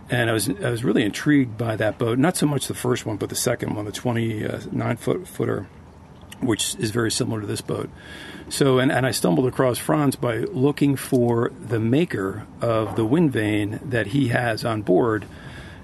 And 0.09 0.31
I 0.31 0.33
was 0.33 0.49
I 0.49 0.71
was 0.71 0.85
really 0.85 1.03
intrigued 1.03 1.59
by 1.59 1.77
that 1.77 1.99
boat. 1.99 2.19
Not 2.19 2.37
so 2.37 2.47
much 2.47 2.69
the 2.69 2.75
first 2.75 3.07
one, 3.07 3.17
but 3.17 3.29
the 3.29 3.37
second 3.37 3.75
one, 3.75 3.85
the 3.85 3.93
29 3.93 4.81
uh, 4.81 4.97
foot 4.97 5.27
footer, 5.27 5.67
which 6.41 6.77
is 6.77 6.91
very 6.91 7.11
similar 7.11 7.41
to 7.41 7.47
this 7.47 7.61
boat. 7.61 7.91
So, 8.49 8.79
and, 8.79 8.93
and 8.93 9.05
I 9.05 9.11
stumbled 9.11 9.49
across 9.49 9.79
Franz 9.79 10.15
by 10.15 10.37
looking 10.39 10.95
for 10.95 11.51
the 11.61 11.81
maker 11.81 12.47
of 12.61 12.95
the 12.95 13.05
wind 13.05 13.33
vane 13.33 13.81
that 13.83 14.09
he 14.09 14.29
has 14.29 14.65
on 14.65 14.83
board. 14.83 15.27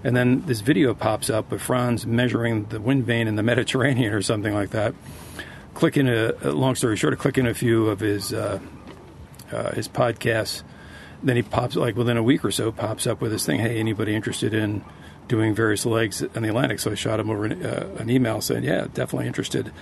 And 0.05 0.17
then 0.17 0.47
this 0.47 0.61
video 0.61 0.95
pops 0.95 1.29
up 1.29 1.51
of 1.51 1.61
Franz 1.61 2.07
measuring 2.07 2.67
the 2.67 2.81
wind 2.81 3.05
vane 3.05 3.27
in 3.27 3.35
the 3.35 3.43
Mediterranean 3.53 4.13
or 4.13 4.23
something 4.23 4.55
like 4.55 4.71
that 4.71 4.95
clicking 5.75 6.09
a 6.09 6.33
long 6.51 6.75
story 6.75 6.97
short, 6.97 7.19
clicking 7.19 7.47
a 7.47 7.55
few 7.55 7.89
of 7.89 8.01
his 8.01 8.33
uh, 8.33 8.59
uh, 9.51 9.73
his 9.73 9.89
podcasts. 9.89 10.63
Then 11.23 11.37
he 11.37 11.43
pops 11.43 11.77
like 11.77 11.97
within 11.97 12.17
a 12.17 12.23
week 12.23 12.45
or 12.45 12.51
so 12.51 12.73
pops 12.73 13.07
up 13.07 13.21
with 13.21 13.31
this 13.31 13.47
thing. 13.47 13.61
Hey, 13.61 13.79
anybody 13.79 14.15
interested 14.15 14.55
in 14.55 14.85
doing 15.29 15.55
various 15.55 15.87
legs 15.87 16.21
in 16.21 16.43
the 16.43 16.49
Atlantic? 16.49 16.81
So 16.81 16.91
I 16.91 16.95
shot 16.95 17.21
him 17.21 17.31
over 17.31 17.45
an, 17.45 17.65
uh, 17.65 17.97
an 17.99 18.11
email 18.11 18.41
saying, 18.41 18.65
yeah, 18.65 18.87
definitely 18.93 19.27
interested. 19.29 19.73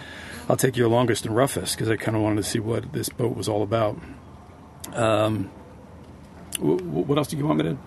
I'll 0.49 0.56
take 0.56 0.76
your 0.76 0.88
longest 0.88 1.25
and 1.25 1.35
roughest 1.35 1.76
because 1.76 1.88
I 1.88 1.97
kind 1.97 2.16
of 2.16 2.23
wanted 2.23 2.37
to 2.37 2.42
see 2.42 2.59
what 2.59 2.92
this 2.92 3.09
boat 3.09 3.37
was 3.37 3.49
all 3.49 3.62
about. 3.62 3.99
Um, 4.92 5.50
w- 6.56 6.76
what 6.82 7.16
else 7.18 7.28
do 7.28 7.37
you 7.37 7.47
want 7.47 7.59
me 7.59 7.64
to 7.64 7.78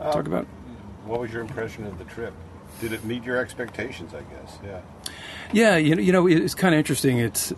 uh, 0.00 0.12
talk 0.12 0.26
about? 0.26 0.46
What 1.06 1.20
was 1.20 1.32
your 1.32 1.42
impression 1.42 1.86
of 1.86 1.98
the 1.98 2.04
trip? 2.04 2.34
Did 2.80 2.92
it 2.92 3.04
meet 3.04 3.24
your 3.24 3.36
expectations? 3.38 4.12
I 4.14 4.20
guess. 4.34 4.58
Yeah. 4.64 4.80
Yeah, 5.52 5.76
you 5.76 5.94
know, 5.94 6.02
you 6.02 6.12
know, 6.12 6.26
it's 6.26 6.54
kind 6.54 6.74
of 6.74 6.78
interesting. 6.78 7.18
It's 7.18 7.52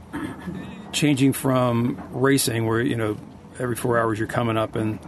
changing 0.92 1.32
from 1.32 2.02
racing, 2.12 2.66
where 2.66 2.80
you 2.80 2.96
know, 2.96 3.16
every 3.58 3.76
four 3.76 3.98
hours 3.98 4.18
you're 4.18 4.26
coming 4.26 4.56
up 4.56 4.74
and 4.74 4.98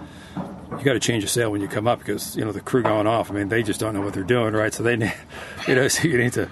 you 0.79 0.85
got 0.85 0.93
to 0.93 1.01
change 1.01 1.25
a 1.25 1.29
sail 1.29 1.51
when 1.51 1.61
you 1.61 1.69
come 1.69 1.87
up 1.87 1.99
because 2.01 2.37
you 2.37 2.45
know 2.45 2.53
the 2.53 2.61
crew 2.61 2.83
going 2.83 3.07
off. 3.07 3.31
I 3.31 3.35
mean, 3.35 3.49
they 3.49 3.63
just 3.63 3.81
don't 3.81 3.95
know 3.95 4.01
what 4.01 4.15
they're 4.15 4.23
doing, 4.23 4.55
right? 4.55 4.73
So 4.73 4.83
they, 4.83 4.93
you 5.69 5.75
know, 5.75 5.89
so 5.89 6.09
you 6.09 6.19
need 6.19 6.33
to. 6.35 6.51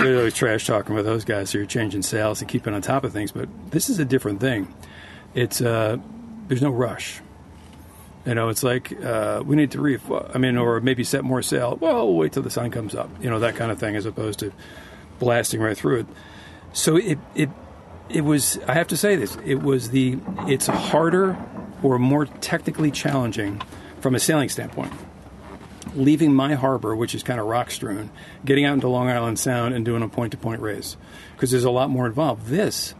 Always 0.00 0.34
trash 0.34 0.66
talking 0.66 0.94
with 0.94 1.04
those 1.04 1.24
guys. 1.24 1.50
So 1.50 1.58
you're 1.58 1.66
changing 1.66 2.02
sails 2.02 2.40
and 2.40 2.48
keeping 2.48 2.72
on 2.72 2.80
top 2.80 3.04
of 3.04 3.12
things. 3.12 3.32
But 3.32 3.48
this 3.70 3.90
is 3.90 3.98
a 3.98 4.04
different 4.04 4.40
thing. 4.40 4.72
It's 5.34 5.60
uh, 5.60 5.98
there's 6.48 6.62
no 6.62 6.70
rush. 6.70 7.20
You 8.26 8.34
know, 8.34 8.48
it's 8.48 8.62
like 8.62 8.92
uh, 9.04 9.42
we 9.44 9.56
need 9.56 9.70
to 9.72 9.80
reef. 9.80 10.10
I 10.10 10.38
mean, 10.38 10.56
or 10.56 10.80
maybe 10.80 11.04
set 11.04 11.24
more 11.24 11.42
sail. 11.42 11.76
Well, 11.80 12.06
we'll 12.06 12.16
wait 12.16 12.32
till 12.32 12.42
the 12.42 12.50
sun 12.50 12.70
comes 12.70 12.94
up. 12.94 13.10
You 13.22 13.30
know, 13.30 13.38
that 13.40 13.56
kind 13.56 13.70
of 13.70 13.78
thing, 13.78 13.96
as 13.96 14.06
opposed 14.06 14.38
to 14.40 14.52
blasting 15.18 15.60
right 15.60 15.76
through 15.76 16.00
it. 16.00 16.06
So 16.72 16.96
it 16.96 17.18
it 17.34 17.50
it 18.08 18.22
was. 18.22 18.58
I 18.66 18.74
have 18.74 18.88
to 18.88 18.96
say 18.96 19.16
this. 19.16 19.36
It 19.44 19.62
was 19.62 19.90
the. 19.90 20.18
It's 20.46 20.66
harder 20.66 21.38
or 21.82 21.98
more 21.98 22.26
technically 22.26 22.90
challenging 22.90 23.60
from 24.00 24.14
a 24.14 24.18
sailing 24.20 24.48
standpoint. 24.48 24.92
Leaving 25.94 26.32
my 26.32 26.54
harbor, 26.54 26.94
which 26.94 27.14
is 27.14 27.22
kind 27.22 27.40
of 27.40 27.46
rock 27.46 27.70
strewn, 27.70 28.10
getting 28.44 28.64
out 28.64 28.74
into 28.74 28.88
Long 28.88 29.08
Island 29.08 29.38
Sound 29.38 29.74
and 29.74 29.84
doing 29.84 30.02
a 30.02 30.08
point 30.08 30.32
to 30.32 30.38
point 30.38 30.60
race 30.60 30.96
because 31.34 31.50
there's 31.50 31.64
a 31.64 31.70
lot 31.70 31.90
more 31.90 32.06
involved. 32.06 32.46
This 32.46 32.94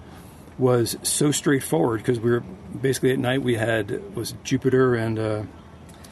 was 0.58 0.96
so 1.02 1.30
straightforward 1.30 2.00
because 2.00 2.18
we 2.18 2.30
were 2.30 2.40
basically 2.40 3.12
at 3.12 3.18
night 3.18 3.42
we 3.42 3.54
had 3.54 4.16
was 4.16 4.34
Jupiter 4.42 4.94
and 4.96 5.18
uh, 5.18 5.42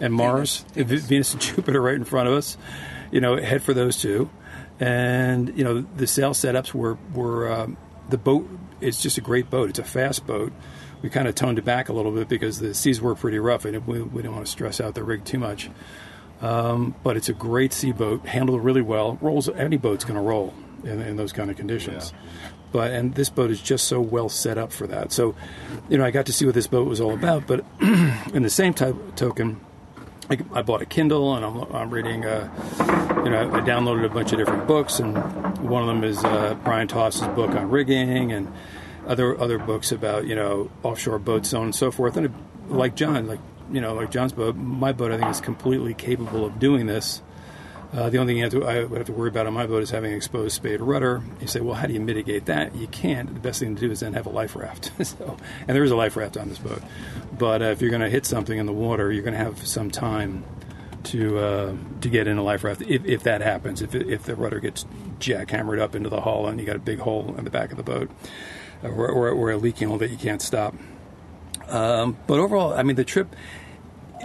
and 0.01 0.15
Mars, 0.15 0.65
Venus. 0.75 1.05
Venus 1.07 1.33
and 1.33 1.43
Jupiter 1.57 1.81
right 1.83 1.97
in 1.97 2.05
front 2.05 2.29
of 2.29 2.35
us. 2.35 2.57
You 3.11 3.21
know, 3.21 3.37
head 3.37 3.63
for 3.63 3.75
those 3.75 4.01
two 4.01 4.31
and 4.81 5.57
you 5.57 5.65
know 5.65 5.81
the 5.97 6.07
sail 6.07 6.31
setups 6.31 6.73
were 6.73 6.99
were 7.15 7.53
um, 7.53 7.77
the 8.09 8.19
boat. 8.19 8.49
It's 8.81 9.03
just 9.03 9.19
a 9.19 9.21
great 9.21 9.51
boat. 9.51 9.71
It's 9.71 9.79
a 9.79 9.85
fast 9.85 10.27
boat. 10.27 10.53
We 11.03 11.11
kind 11.11 11.29
of 11.29 11.35
toned 11.35 11.59
it 11.59 11.65
back 11.65 11.89
a 11.89 11.93
little 11.93 12.13
bit 12.13 12.29
because 12.29 12.59
the 12.59 12.75
seas 12.75 13.01
were 13.01 13.15
pretty 13.15 13.39
rough, 13.39 13.65
and 13.65 13.87
we, 13.87 14.03
we 14.03 14.23
didn't 14.23 14.35
want 14.35 14.47
to 14.47 14.51
stress 14.51 14.81
out 14.81 14.95
the 14.95 15.05
rig 15.05 15.25
too 15.25 15.39
much. 15.39 15.71
Um, 16.41 16.95
but 17.03 17.17
it's 17.17 17.29
a 17.29 17.33
great 17.33 17.73
sea 17.73 17.93
boat, 17.93 18.27
handled 18.27 18.63
really 18.63 18.83
well. 18.83 19.19
Rolls 19.21 19.49
any 19.49 19.77
boat's 19.77 20.05
going 20.05 20.17
to 20.17 20.21
roll 20.21 20.55
in, 20.85 21.01
in, 21.01 21.17
those 21.17 21.33
kind 21.33 21.51
of 21.51 21.57
conditions. 21.57 22.13
Yeah. 22.13 22.51
But 22.71 22.93
and 22.93 23.15
this 23.15 23.31
boat 23.31 23.51
is 23.51 23.61
just 23.61 23.89
so 23.89 24.01
well 24.01 24.29
set 24.29 24.59
up 24.59 24.73
for 24.73 24.87
that. 24.87 25.11
So, 25.11 25.35
you 25.89 25.99
know, 25.99 26.05
I 26.05 26.11
got 26.11 26.27
to 26.27 26.33
see 26.33 26.45
what 26.45 26.55
this 26.55 26.67
boat 26.67 26.87
was 26.87 27.01
all 27.01 27.15
about. 27.15 27.47
But 27.47 27.65
in 27.81 28.43
the 28.43 28.51
same 28.51 28.75
type, 28.75 28.95
token, 29.17 29.61
I, 30.31 30.39
I 30.53 30.63
bought 30.63 30.83
a 30.83 30.87
Kindle 30.87 31.35
and 31.35 31.45
I'm, 31.45 31.75
I'm 31.75 31.91
reading. 31.91 32.25
Uh, 32.25 32.49
you 33.25 33.31
know, 33.31 33.51
I 33.53 33.61
downloaded 33.61 34.05
a 34.05 34.09
bunch 34.09 34.33
of 34.33 34.39
different 34.39 34.67
books, 34.67 35.01
and 35.01 35.17
one 35.59 35.83
of 35.83 35.89
them 35.89 36.05
is 36.05 36.23
uh, 36.25 36.55
Brion 36.63 36.89
Toss's 36.89 37.27
book 37.29 37.51
on 37.51 37.71
rigging, 37.71 38.33
and 38.33 38.53
other 39.09 39.41
other 39.41 39.59
books 39.59 39.91
about 39.91 40.27
you 40.27 40.37
know 40.37 40.71
offshore 40.85 41.19
boats, 41.19 41.49
so 41.49 41.59
on 41.59 41.65
and 41.65 41.75
so 41.75 41.91
forth. 41.91 42.17
And 42.17 42.33
like 42.69 42.95
John, 42.95 43.27
like 43.27 43.41
you 43.73 43.81
know, 43.81 43.95
like 43.95 44.11
John's 44.11 44.33
boat, 44.33 44.55
my 44.55 44.93
boat, 44.93 45.11
I 45.11 45.19
think 45.19 45.31
is 45.31 45.41
completely 45.41 45.95
capable 45.95 46.45
of 46.45 46.59
doing 46.59 46.87
this. 46.87 47.23
Uh, 47.91 48.11
the 48.11 48.19
only 48.19 48.35
thing 48.35 48.51
to, 48.51 48.67
I 48.67 48.85
would 48.85 48.99
have 48.99 49.07
to 49.07 49.15
worry 49.15 49.31
about 49.31 49.47
on 49.47 49.55
my 49.55 49.67
boat 49.67 49.83
is 49.83 49.91
having 49.91 50.11
an 50.11 50.17
exposed 50.17 50.55
spade 50.55 50.83
rudder. 50.83 51.23
You 51.41 51.47
say, 51.47 51.61
well, 51.61 51.75
how 51.75 51.87
do 51.87 51.95
you 51.95 52.01
mitigate 52.01 52.45
that? 52.45 52.77
You 52.77 52.87
can't. 52.87 53.33
The 53.33 53.41
best 53.41 53.61
thing 53.61 53.75
to 53.77 53.81
do 53.81 53.91
is 53.91 54.01
then 54.01 54.13
have 54.13 54.27
a 54.27 54.31
life 54.31 54.55
raft. 54.55 54.93
so, 55.07 55.39
and 55.67 55.75
there 55.75 55.85
is 55.85 55.91
a 55.91 55.97
life 55.97 56.15
raft 56.15 56.37
on 56.37 56.51
this 56.51 56.59
boat. 56.59 56.83
But 57.39 57.63
uh, 57.63 57.67
if 57.67 57.81
you're 57.81 57.91
going 57.91 58.03
to 58.03 58.11
hit 58.11 58.27
something 58.27 58.59
in 58.59 58.67
the 58.67 58.75
water, 58.75 59.11
you're 59.11 59.23
going 59.23 59.37
to 59.37 59.43
have 59.43 59.67
some 59.67 59.91
time 59.91 60.45
to 61.05 61.39
uh, 61.39 61.77
to 62.03 62.09
get 62.11 62.27
in 62.27 62.37
a 62.37 62.43
life 62.43 62.65
raft 62.65 62.83
if, 62.83 63.07
if 63.07 63.23
that 63.23 63.41
happens. 63.41 63.81
If 63.81 63.95
if 63.95 64.25
the 64.25 64.37
rudder 64.37 64.61
gets 64.61 64.85
jackhammered 65.19 65.81
up 65.81 65.95
into 65.95 66.11
the 66.11 66.21
hull 66.21 66.47
and 66.47 66.61
you 66.61 66.67
got 66.67 66.77
a 66.77 66.81
big 66.81 66.99
hole 66.99 67.35
in 67.39 67.45
the 67.45 67.51
back 67.51 67.71
of 67.71 67.79
the 67.79 67.83
boat, 67.83 68.11
or, 68.83 69.31
or 69.31 69.51
a 69.51 69.57
leaking 69.57 69.89
hole 69.89 69.99
that 69.99 70.11
you 70.11 70.17
can't 70.17 70.43
stop. 70.43 70.75
Um, 71.69 72.17
but 72.27 72.39
overall, 72.39 72.73
I 72.73 72.83
mean, 72.83 72.97
the 72.97 73.05
trip 73.05 73.35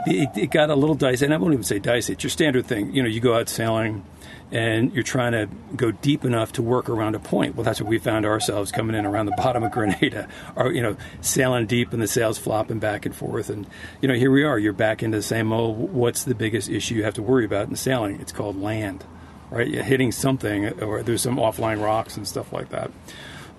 it, 0.05 0.29
it, 0.37 0.51
got 0.51 0.69
a 0.69 0.75
little 0.75 0.95
dicey, 0.95 1.25
and 1.25 1.33
I 1.33 1.37
won't 1.37 1.53
even 1.53 1.63
say 1.63 1.79
dicey. 1.79 2.13
It's 2.13 2.23
your 2.23 2.29
standard 2.29 2.65
thing. 2.65 2.93
You 2.93 3.03
know, 3.03 3.09
you 3.09 3.19
go 3.19 3.35
out 3.35 3.49
sailing, 3.49 4.05
and 4.51 4.93
you're 4.93 5.03
trying 5.03 5.31
to 5.31 5.47
go 5.75 5.91
deep 5.91 6.25
enough 6.25 6.53
to 6.53 6.61
work 6.61 6.89
around 6.89 7.15
a 7.15 7.19
point. 7.19 7.55
Well, 7.55 7.63
that's 7.63 7.79
what 7.79 7.89
we 7.89 7.99
found 7.99 8.25
ourselves 8.25 8.71
coming 8.71 8.95
in 8.95 9.05
around 9.05 9.27
the 9.27 9.31
bottom 9.37 9.63
of 9.63 9.71
Grenada, 9.71 10.27
or 10.55 10.71
you 10.71 10.81
know, 10.81 10.97
sailing 11.21 11.65
deep 11.67 11.93
and 11.93 12.01
the 12.01 12.07
sails 12.07 12.37
flopping 12.37 12.79
back 12.79 13.05
and 13.05 13.15
forth. 13.15 13.49
And 13.49 13.67
you 14.01 14.07
know, 14.07 14.15
here 14.15 14.31
we 14.31 14.43
are. 14.43 14.57
You're 14.59 14.73
back 14.73 15.03
into 15.03 15.17
the 15.17 15.23
same 15.23 15.51
old. 15.53 15.93
What's 15.93 16.23
the 16.23 16.35
biggest 16.35 16.69
issue 16.69 16.95
you 16.95 17.03
have 17.03 17.15
to 17.15 17.23
worry 17.23 17.45
about 17.45 17.69
in 17.69 17.75
sailing? 17.75 18.19
It's 18.19 18.31
called 18.31 18.59
land, 18.59 19.05
right? 19.49 19.67
You're 19.67 19.83
hitting 19.83 20.11
something, 20.11 20.81
or 20.81 21.03
there's 21.03 21.21
some 21.21 21.37
offline 21.37 21.81
rocks 21.81 22.17
and 22.17 22.27
stuff 22.27 22.51
like 22.51 22.69
that. 22.69 22.91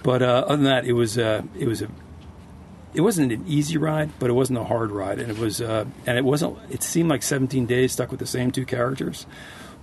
But 0.04 0.22
uh, 0.22 0.44
other 0.46 0.56
than 0.56 0.64
that, 0.66 0.84
it 0.84 0.92
was 0.92 1.18
uh, 1.18 1.42
it 1.58 1.66
was 1.66 1.80
a 1.82 1.88
it 2.92 3.00
wasn't 3.00 3.32
an 3.32 3.42
easy 3.48 3.78
ride, 3.78 4.10
but 4.18 4.30
it 4.30 4.34
wasn't 4.34 4.58
a 4.58 4.64
hard 4.64 4.92
ride, 4.92 5.18
and 5.18 5.30
it 5.30 5.38
was 5.38 5.60
uh, 5.62 5.86
and 6.06 6.18
it 6.18 6.24
wasn't. 6.24 6.58
It 6.70 6.82
seemed 6.82 7.08
like 7.08 7.22
17 7.22 7.64
days 7.66 7.92
stuck 7.92 8.10
with 8.10 8.20
the 8.20 8.26
same 8.26 8.52
two 8.52 8.66
characters, 8.66 9.26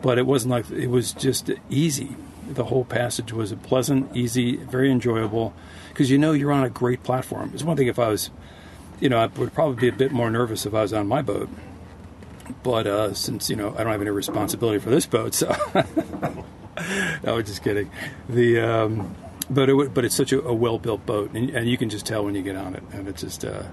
but 0.02 0.20
it 0.20 0.28
wasn't 0.28 0.52
like 0.52 0.70
it 0.70 0.88
was 0.88 1.12
just 1.12 1.50
easy. 1.72 2.16
The 2.48 2.66
whole 2.66 2.86
passage 2.86 3.34
was 3.34 3.52
pleasant, 3.64 4.16
easy, 4.16 4.58
very 4.58 4.92
enjoyable, 4.92 5.56
because 5.90 6.12
you 6.12 6.20
know 6.20 6.34
you're 6.34 6.52
on 6.52 6.64
a 6.64 6.70
great 6.70 7.02
platform. 7.02 7.50
It's 7.56 7.64
one 7.64 7.76
thing 7.76 7.88
if 7.88 7.98
I 7.98 8.10
was, 8.10 8.30
you 9.00 9.10
know, 9.10 9.18
I 9.18 9.26
would 9.26 9.54
probably 9.56 9.82
be 9.82 9.88
a 9.88 9.98
bit 9.98 10.12
more 10.12 10.30
nervous 10.30 10.68
if 10.68 10.76
I 10.76 10.84
was 10.84 10.94
on 10.94 11.08
my 11.08 11.24
boat, 11.24 11.50
but 12.62 12.86
uh, 12.86 13.16
since 13.16 13.50
you 13.50 13.56
know 13.56 13.74
I 13.74 13.84
don't 13.84 13.92
have 13.92 14.02
any 14.02 14.12
responsibility 14.12 14.78
for 14.78 14.92
this 14.92 15.08
boat, 15.08 15.34
so 15.34 15.48
no, 17.24 17.38
I'm 17.38 17.44
just 17.44 17.64
kidding. 17.64 17.90
The 18.30 18.60
um, 18.60 19.16
but 19.52 19.70
it, 19.70 19.94
but 19.94 20.06
it's 20.06 20.16
such 20.16 20.32
a, 20.32 20.42
a 20.42 20.54
well 20.54 20.80
built 20.80 21.06
boat, 21.06 21.32
and, 21.34 21.50
and, 21.50 21.70
you 21.70 21.78
can 21.78 21.90
just 21.90 22.06
tell 22.06 22.24
when 22.24 22.36
you 22.36 22.42
get 22.42 22.56
on 22.56 22.74
it, 22.76 22.84
and 22.94 23.08
it's 23.08 23.22
just 23.22 23.46
uh, 23.46 23.64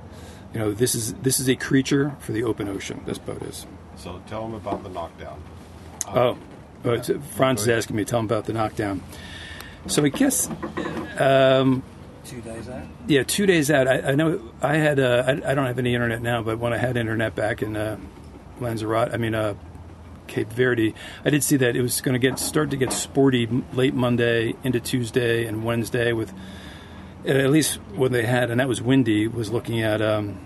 you 0.52 0.58
know 0.58 0.73
this 0.73 0.94
is 0.94 1.14
this 1.14 1.38
is 1.40 1.49
a 1.49 1.56
creature 1.56 2.16
for 2.20 2.32
the 2.32 2.42
open 2.42 2.68
ocean. 2.68 3.00
This 3.06 3.18
boat 3.18 3.42
is. 3.42 3.66
So 3.97 4.20
tell 4.26 4.42
them 4.42 4.54
about 4.54 4.82
the 4.82 4.88
knockdown. 4.88 5.42
oh, 6.08 6.38
oh 6.85 7.02
Franz 7.37 7.62
is 7.62 7.68
asking 7.68 7.97
me. 7.97 8.04
Tell 8.04 8.18
him 8.18 8.26
about 8.26 8.44
the 8.44 8.52
knockdown. 8.52 9.02
So 9.87 10.04
I 10.04 10.08
guess. 10.08 10.49
Um, 11.18 11.82
two 12.25 12.40
days 12.40 12.68
out. 12.68 12.82
Yeah, 13.06 13.23
two 13.23 13.47
days 13.47 13.70
out. 13.70 13.87
I, 13.88 14.00
I 14.00 14.14
know 14.14 14.40
I 14.61 14.76
had. 14.76 14.99
Uh, 14.99 15.25
I, 15.26 15.30
I, 15.50 15.54
don't 15.54 15.66
have 15.66 15.78
any 15.78 15.94
internet 15.94 16.20
now, 16.20 16.42
but 16.42 16.58
when 16.58 16.73
I 16.73 16.76
had 16.76 16.97
internet 16.97 17.35
back 17.35 17.62
in 17.62 17.76
uh, 17.76 17.97
Lanzarote, 18.61 19.12
I 19.12 19.16
mean 19.16 19.35
uh, 19.35 19.54
Cape 20.28 20.52
Verde. 20.52 20.94
I 21.25 21.30
did 21.30 21.42
see 21.42 21.56
that 21.56 21.75
it 21.76 21.82
was 21.82 22.00
going 22.00 22.12
to 22.12 22.18
get 22.18 22.38
start 22.38 22.70
to 22.70 22.76
get 22.76 22.92
sporty 22.92 23.47
late 23.73 23.94
Monday 23.94 24.54
into 24.62 24.80
Tuesday 24.80 25.47
and 25.47 25.64
Wednesday 25.64 26.12
with 26.12 26.32
at 27.26 27.50
least 27.50 27.76
what 27.94 28.12
they 28.12 28.25
had, 28.25 28.50
and 28.50 28.61
that 28.61 28.68
was 28.68 28.80
windy. 28.80 29.26
Was 29.26 29.50
looking 29.50 29.83
at 29.83 30.00
um, 30.00 30.38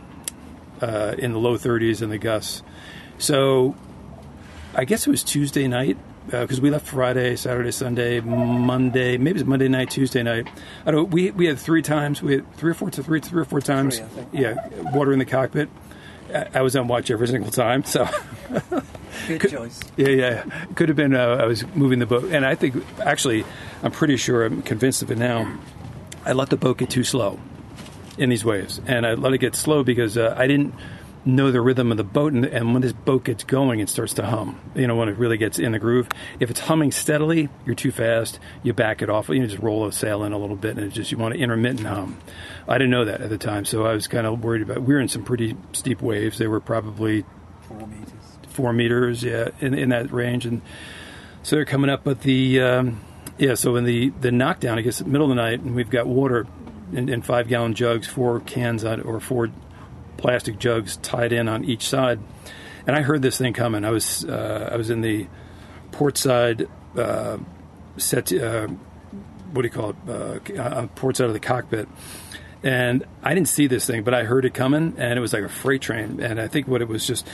uh, 0.80 1.14
in 1.18 1.32
the 1.32 1.38
low 1.38 1.56
30s 1.56 2.02
and 2.02 2.10
the 2.10 2.18
gusts. 2.18 2.62
So 3.18 3.76
I 4.74 4.84
guess 4.84 5.06
it 5.06 5.10
was 5.10 5.22
Tuesday 5.22 5.68
night 5.68 5.98
because 6.26 6.58
uh, 6.58 6.62
we 6.62 6.70
left 6.70 6.86
Friday, 6.86 7.36
Saturday, 7.36 7.72
Sunday, 7.72 8.20
Monday, 8.20 9.18
maybe 9.18 9.40
it's 9.40 9.48
Monday 9.48 9.68
night, 9.68 9.90
Tuesday 9.90 10.22
night. 10.22 10.48
I 10.86 10.90
don't. 10.90 11.10
We 11.10 11.30
we 11.32 11.46
had 11.46 11.58
three 11.58 11.82
times. 11.82 12.22
We 12.22 12.34
had 12.34 12.54
three 12.54 12.70
or 12.70 12.74
four 12.74 12.90
to 12.90 13.02
three, 13.02 13.20
three 13.20 13.42
or 13.42 13.44
four 13.44 13.60
times. 13.60 13.98
Three, 13.98 14.40
yeah, 14.40 14.66
water 14.92 15.12
in 15.12 15.18
the 15.18 15.24
cockpit. 15.24 15.68
I, 16.32 16.46
I 16.54 16.62
was 16.62 16.76
on 16.76 16.88
watch 16.88 17.10
every 17.10 17.28
single 17.28 17.50
time. 17.50 17.84
So 17.84 18.08
Good 19.26 19.40
could, 19.40 19.50
choice. 19.50 19.80
Yeah, 19.96 20.08
yeah. 20.08 20.44
Could 20.74 20.88
have 20.88 20.96
been. 20.96 21.14
Uh, 21.14 21.38
I 21.40 21.46
was 21.46 21.66
moving 21.74 21.98
the 21.98 22.06
boat, 22.06 22.24
and 22.24 22.44
I 22.44 22.54
think 22.54 22.82
actually, 23.00 23.44
I'm 23.82 23.92
pretty 23.92 24.16
sure. 24.16 24.44
I'm 24.44 24.62
convinced 24.62 25.02
of 25.02 25.10
it 25.10 25.18
now. 25.18 25.58
I 26.24 26.32
let 26.32 26.50
the 26.50 26.56
boat 26.56 26.78
get 26.78 26.90
too 26.90 27.04
slow 27.04 27.40
in 28.18 28.30
these 28.30 28.44
waves, 28.44 28.80
and 28.86 29.06
I 29.06 29.14
let 29.14 29.32
it 29.32 29.38
get 29.38 29.54
slow 29.54 29.82
because 29.82 30.16
uh, 30.16 30.34
I 30.36 30.46
didn't 30.46 30.74
know 31.24 31.52
the 31.52 31.60
rhythm 31.60 31.90
of 31.90 31.96
the 31.96 32.04
boat, 32.04 32.32
and, 32.32 32.44
and, 32.44 32.72
when 32.72 32.82
this 32.82 32.92
boat 32.92 33.24
gets 33.24 33.44
going, 33.44 33.80
it 33.80 33.88
starts 33.88 34.14
to 34.14 34.26
hum. 34.26 34.60
You 34.74 34.86
know, 34.86 34.96
when 34.96 35.08
it 35.08 35.16
really 35.16 35.36
gets 35.36 35.58
in 35.58 35.72
the 35.72 35.78
groove. 35.78 36.08
If 36.40 36.50
it's 36.50 36.60
humming 36.60 36.90
steadily, 36.90 37.48
you're 37.64 37.74
too 37.74 37.92
fast. 37.92 38.40
You 38.62 38.72
back 38.72 39.02
it 39.02 39.10
off. 39.10 39.28
You 39.28 39.46
just 39.46 39.62
roll 39.62 39.86
a 39.86 39.92
sail 39.92 40.24
in 40.24 40.32
a 40.32 40.38
little 40.38 40.56
bit, 40.56 40.76
and 40.76 40.86
it's 40.86 40.94
just 40.94 41.12
you 41.12 41.18
want 41.18 41.34
to 41.34 41.40
intermittent 41.40 41.86
hum. 41.86 42.18
I 42.66 42.74
didn't 42.74 42.90
know 42.90 43.04
that 43.04 43.20
at 43.20 43.30
the 43.30 43.38
time, 43.38 43.64
so 43.64 43.86
I 43.86 43.92
was 43.92 44.08
kind 44.08 44.26
of 44.26 44.42
worried 44.42 44.62
about. 44.62 44.82
We 44.82 44.94
were 44.94 45.00
in 45.00 45.08
some 45.08 45.24
pretty 45.24 45.56
steep 45.72 46.02
waves. 46.02 46.38
They 46.38 46.48
were 46.48 46.60
probably 46.60 47.24
four 47.68 47.86
meters 47.86 48.21
four 48.52 48.72
meters, 48.72 49.22
yeah, 49.22 49.48
in, 49.60 49.74
in 49.74 49.88
that 49.88 50.12
range. 50.12 50.46
And 50.46 50.62
so 51.42 51.56
they're 51.56 51.64
coming 51.64 51.90
up, 51.90 52.04
but 52.04 52.20
the 52.22 52.60
um, 52.60 53.00
yeah, 53.38 53.54
so 53.54 53.76
in 53.76 53.84
the 53.84 54.10
the 54.20 54.30
knockdown, 54.30 54.78
I 54.78 54.82
guess 54.82 55.02
middle 55.04 55.30
of 55.30 55.36
the 55.36 55.42
night, 55.42 55.60
and 55.60 55.74
we've 55.74 55.90
got 55.90 56.06
water 56.06 56.46
in, 56.92 57.08
in 57.08 57.22
five 57.22 57.48
gallon 57.48 57.74
jugs, 57.74 58.06
four 58.06 58.40
cans 58.40 58.84
on, 58.84 59.00
or 59.00 59.18
four 59.20 59.50
plastic 60.16 60.58
jugs 60.58 60.96
tied 60.98 61.32
in 61.32 61.48
on 61.48 61.64
each 61.64 61.88
side. 61.88 62.20
And 62.86 62.96
I 62.96 63.02
heard 63.02 63.22
this 63.22 63.38
thing 63.38 63.52
coming. 63.52 63.84
I 63.84 63.90
was 63.90 64.24
uh, 64.24 64.68
I 64.72 64.76
was 64.76 64.90
in 64.90 65.00
the 65.00 65.26
port 65.90 66.16
side 66.18 66.68
uh, 66.96 67.38
set. 67.96 68.32
Uh, 68.32 68.68
what 69.52 69.62
do 69.62 69.68
you 69.68 69.70
call 69.70 69.90
it? 69.90 69.96
Uh, 70.08 70.60
uh, 70.60 70.86
port 70.94 71.16
side 71.16 71.26
of 71.26 71.32
the 71.32 71.40
cockpit. 71.40 71.88
And 72.64 73.04
I 73.24 73.34
didn't 73.34 73.48
see 73.48 73.66
this 73.66 73.86
thing, 73.86 74.04
but 74.04 74.14
I 74.14 74.22
heard 74.22 74.44
it 74.44 74.54
coming, 74.54 74.94
and 74.96 75.18
it 75.18 75.20
was 75.20 75.32
like 75.32 75.42
a 75.42 75.48
freight 75.48 75.82
train. 75.82 76.20
And 76.22 76.40
I 76.40 76.46
think 76.46 76.68
what 76.68 76.80
it 76.80 76.86
was 76.86 77.04
just 77.04 77.26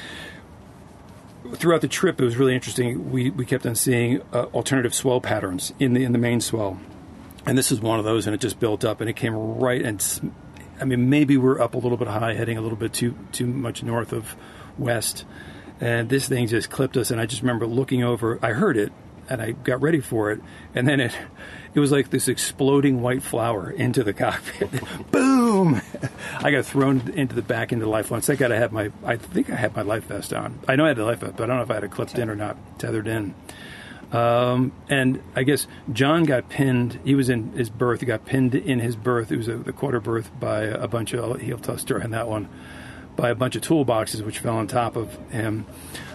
throughout 1.55 1.81
the 1.81 1.89
trip, 1.89 2.21
it 2.21 2.25
was 2.25 2.37
really 2.37 2.55
interesting. 2.55 3.11
We, 3.11 3.31
we 3.31 3.45
kept 3.45 3.67
on 3.67 3.75
seeing 3.75 4.23
uh, 4.33 4.45
alternative 4.55 4.95
swell 4.95 5.21
patterns 5.21 5.73
in 5.79 5.95
the 5.95 6.05
in 6.05 6.13
the 6.13 6.19
main 6.19 6.41
swell, 6.41 6.79
and 7.47 7.57
this 7.57 7.73
is 7.73 7.81
one 7.81 7.99
of 7.99 8.05
those, 8.05 8.27
and 8.27 8.35
it 8.35 8.41
just 8.41 8.61
built 8.61 8.85
up, 8.85 9.01
and 9.01 9.09
it 9.09 9.17
came 9.17 9.35
right 9.35 9.83
and 9.83 10.33
I 10.81 10.85
mean 10.85 11.11
maybe 11.11 11.37
we're 11.37 11.61
up 11.61 11.75
a 11.75 11.79
little 11.79 11.99
bit 11.99 12.09
high, 12.09 12.35
heading 12.35 12.59
a 12.59 12.61
little 12.61 12.79
bit 12.79 12.93
too 12.93 13.17
too 13.33 13.47
much 13.47 13.83
north 13.83 14.13
of 14.13 14.37
west, 14.77 15.25
and 15.81 16.09
this 16.09 16.29
thing 16.29 16.47
just 16.47 16.71
clipped 16.71 16.97
us, 16.97 17.11
and 17.11 17.21
I 17.21 17.27
just 17.27 17.43
remember 17.43 17.67
looking 17.67 18.03
over. 18.03 18.39
I 18.43 18.53
heard 18.53 18.77
it, 18.77 18.93
and 19.29 19.41
I 19.41 19.53
got 19.53 19.81
ready 19.81 20.01
for 20.01 20.31
it, 20.31 20.41
and 20.75 20.87
then 20.87 21.01
it 21.01 21.13
it 21.75 21.81
was 21.81 21.93
like 21.93 22.11
this 22.11 22.29
exploding 22.29 23.01
white 23.01 23.23
flower 23.23 23.71
into 23.71 24.03
the 24.03 24.13
cockpit. 24.13 24.71
Boom! 25.11 25.48
I 26.39 26.51
got 26.51 26.65
thrown 26.65 27.13
into 27.15 27.35
the 27.35 27.43
back 27.43 27.73
into 27.73 27.85
the 27.85 27.91
life 27.91 28.11
line. 28.11 28.23
I 28.27 28.35
God 28.35 28.53
I 28.53 28.57
had 28.57 28.73
my 28.73 28.91
I 29.05 29.17
think 29.17 29.51
I 29.51 29.57
had 29.57 29.75
my 29.75 29.83
life 29.83 30.05
vest 30.05 30.33
on. 30.33 30.59
I 30.69 30.77
know 30.77 30.85
I 30.85 30.89
had 30.89 30.97
the 30.97 31.05
life 31.05 31.21
vest, 31.21 31.37
but 31.37 31.45
I 31.45 31.47
don't 31.47 31.57
know 31.57 31.63
if 31.63 31.71
I 31.71 31.75
had 31.75 31.85
it 31.85 31.91
clipped 31.91 32.19
in 32.19 32.31
or 32.31 32.37
not, 32.37 32.57
tethered 32.79 33.09
in. 33.09 33.35
Um, 34.13 34.73
and 34.89 35.21
I 35.37 35.43
guess 35.43 35.67
John 35.93 36.25
got 36.25 36.49
pinned. 36.49 36.99
He 37.05 37.15
was 37.15 37.29
in 37.29 37.53
his 37.53 37.69
berth. 37.69 38.01
He 38.01 38.07
got 38.07 38.25
pinned 38.25 38.55
in 38.55 38.81
his 38.81 38.97
berth. 38.97 39.31
It 39.31 39.37
was 39.37 39.49
a, 39.49 39.57
the 39.57 39.73
quarter 39.73 40.01
berth 40.01 40.31
by 40.41 40.63
a 40.63 40.89
bunch 40.89 41.13
of 41.13 41.21
He'll 41.21 41.35
heel 41.35 41.59
tuster 41.59 42.01
in 42.01 42.13
that 42.13 42.29
one, 42.29 42.49
by 43.17 43.29
a 43.29 43.35
bunch 43.35 43.57
of 43.57 43.63
toolboxes 43.63 44.25
which 44.25 44.39
fell 44.39 44.57
on 44.57 44.67
top 44.67 44.97
of 44.97 45.15
him. 45.31 45.67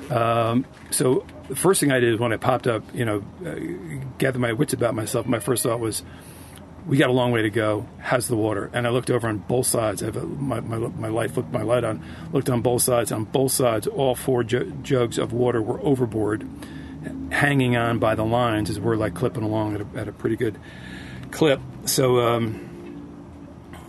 Um, 0.10 0.66
so 0.90 1.26
the 1.48 1.56
first 1.56 1.80
thing 1.80 1.92
I 1.92 2.00
did 2.00 2.14
is 2.14 2.20
when 2.20 2.34
I 2.34 2.38
popped 2.38 2.68
up, 2.68 2.84
you 2.96 3.06
know, 3.06 3.24
uh, 3.46 3.56
gather 4.18 4.40
my 4.40 4.54
wits 4.54 4.74
about 4.74 4.96
myself. 4.96 5.28
My 5.28 5.40
first 5.40 5.64
thought 5.64 5.80
was, 5.80 6.04
we 6.86 6.98
got 6.98 7.10
a 7.10 7.14
long 7.14 7.32
way 7.32 7.44
to 7.44 7.50
go. 7.50 7.88
How's 8.00 8.28
the 8.28 8.36
water? 8.36 8.70
And 8.74 8.86
I 8.86 8.90
looked 8.90 9.10
over 9.10 9.28
on 9.28 9.38
both 9.38 9.68
sides. 9.68 10.04
I 10.04 10.08
have 10.08 10.18
a, 10.18 10.24
my, 10.26 10.60
my, 10.60 10.78
my 10.78 11.08
light 11.08 11.36
looked 11.36 11.52
my 11.52 11.62
light 11.62 11.84
on. 11.84 12.04
Looked 12.32 12.50
on 12.50 12.62
both 12.62 12.82
sides. 12.82 13.12
On 13.12 13.24
both 13.24 13.52
sides, 13.52 13.88
all 13.88 14.16
four 14.16 14.44
ju- 14.44 14.72
jugs 14.82 15.18
of 15.18 15.32
water 15.32 15.62
were 15.62 15.80
overboard, 15.82 16.48
hanging 17.32 17.78
on 17.78 18.00
by 18.00 18.16
the 18.16 18.26
lines 18.26 18.70
as 18.70 18.80
we're 18.80 18.98
like 18.98 19.14
clipping 19.14 19.44
along 19.44 19.76
at 19.76 19.82
a, 19.82 20.00
at 20.00 20.08
a 20.08 20.12
pretty 20.12 20.36
good 20.36 20.60
clip. 21.32 21.62
So, 21.86 22.20
um, 22.20 22.70